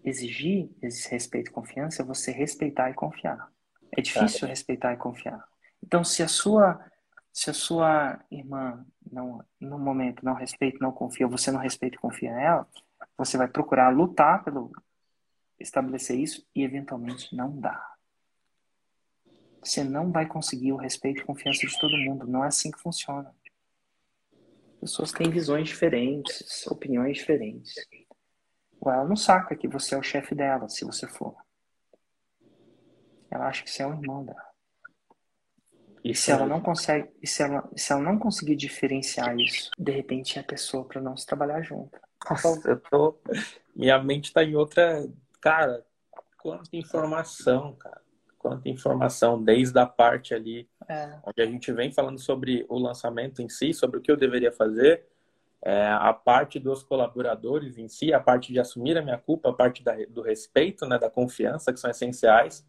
[0.04, 3.50] exigir esse respeito e confiança é você respeitar e confiar.
[3.96, 5.46] É difícil respeitar e confiar.
[5.82, 6.80] Então, se a sua
[7.32, 11.98] se a sua irmã não no momento não respeita, não confia, você não respeita e
[11.98, 12.68] confia nela,
[13.16, 14.70] você vai procurar lutar pelo
[15.58, 17.92] estabelecer isso e eventualmente não dá.
[19.62, 22.26] Você não vai conseguir o respeito e confiança de todo mundo.
[22.26, 23.32] Não é assim que funciona.
[24.80, 27.72] Pessoas têm visões diferentes, opiniões diferentes.
[28.80, 31.36] Ou ela não saca que você é o chefe dela, se você for.
[33.30, 34.51] Ela acha que você é o irmão dela.
[36.04, 39.92] E se ela não consegue, e se ela, se ela não conseguir diferenciar isso, de
[39.92, 41.98] repente é a pessoa para não se trabalhar junto.
[42.28, 43.18] Nossa, eu tô.
[43.74, 45.08] Minha mente tá em outra.
[45.40, 45.84] Cara,
[46.38, 48.00] quanta informação, cara.
[48.38, 53.40] Quanta informação, desde a parte ali É, onde a gente vem falando sobre o lançamento
[53.40, 55.06] em si, sobre o que eu deveria fazer,
[55.64, 59.52] é, a parte dos colaboradores em si, a parte de assumir a minha culpa, a
[59.52, 62.66] parte da- do respeito, né, da confiança, que são essenciais.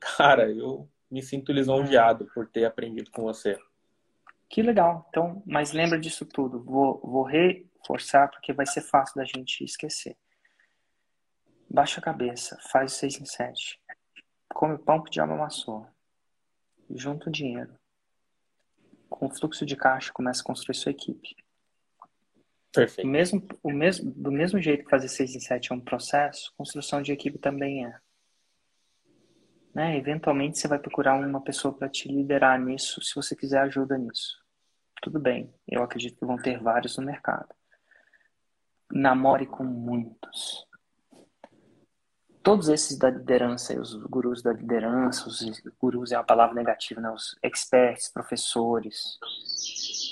[0.00, 3.58] Cara, eu me sinto lisonjeado por ter aprendido com você.
[4.48, 5.06] que legal.
[5.10, 6.62] Então, mas lembra disso tudo.
[6.62, 10.16] Vou, vou reforçar porque vai ser fácil da gente esquecer.
[11.68, 13.78] Baixa a cabeça, faz o 6 em 7.
[14.54, 15.86] Come o pão que o diabo amassou.
[16.90, 17.78] Junta o dinheiro.
[19.08, 21.36] com fluxo de caixa, começa a construir sua equipe.
[22.72, 23.06] Perfeito.
[23.06, 26.54] O mesmo, o mesmo, do mesmo jeito que fazer 6 em 7 é um processo,
[26.56, 28.00] construção de equipe também é.
[29.74, 29.96] Né?
[29.96, 34.42] Eventualmente você vai procurar uma pessoa para te liderar nisso, se você quiser ajuda nisso.
[35.00, 37.48] Tudo bem, eu acredito que vão ter vários no mercado.
[38.92, 40.66] Namore com muitos.
[42.42, 45.40] Todos esses da liderança, os gurus da liderança, os
[45.80, 47.10] gurus é uma palavra negativa, né?
[47.10, 49.18] os experts, professores.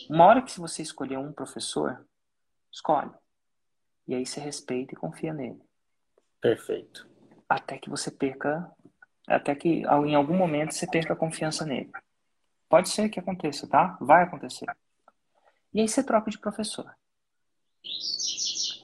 [0.09, 2.05] Uma hora que você escolher um professor,
[2.73, 3.11] escolhe.
[4.07, 5.61] E aí você respeita e confia nele.
[6.41, 7.09] Perfeito.
[7.49, 8.71] Até que você perca
[9.31, 11.91] até que em algum momento você perca a confiança nele.
[12.69, 13.97] Pode ser que aconteça, tá?
[14.01, 14.67] Vai acontecer.
[15.73, 16.93] E aí você troca de professor.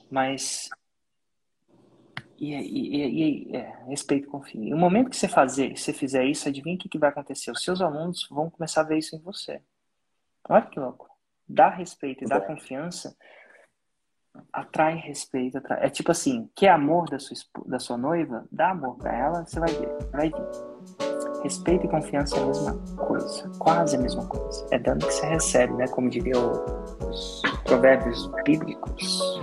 [0.09, 0.69] Mas.
[2.37, 4.69] E, e, e, é, respeito e confia.
[4.69, 7.51] E o momento que você fazer, você fizer isso, adivinha o que, que vai acontecer?
[7.51, 9.61] Os seus alunos vão começar a ver isso em você.
[10.47, 11.09] Olha que louco.
[11.47, 13.17] Dar respeito e dar confiança
[14.51, 15.57] atrai respeito.
[15.57, 15.85] Atrai...
[15.85, 18.45] É tipo assim, quer amor da sua, da sua noiva?
[18.51, 21.43] Dá amor pra ela, você vai ver, vai vir.
[21.43, 24.65] Respeito e confiança é a mesma coisa, quase a mesma coisa.
[24.71, 25.87] É dando que você recebe, né?
[25.87, 26.51] Como diriam
[26.99, 29.39] os provérbios bíblicos.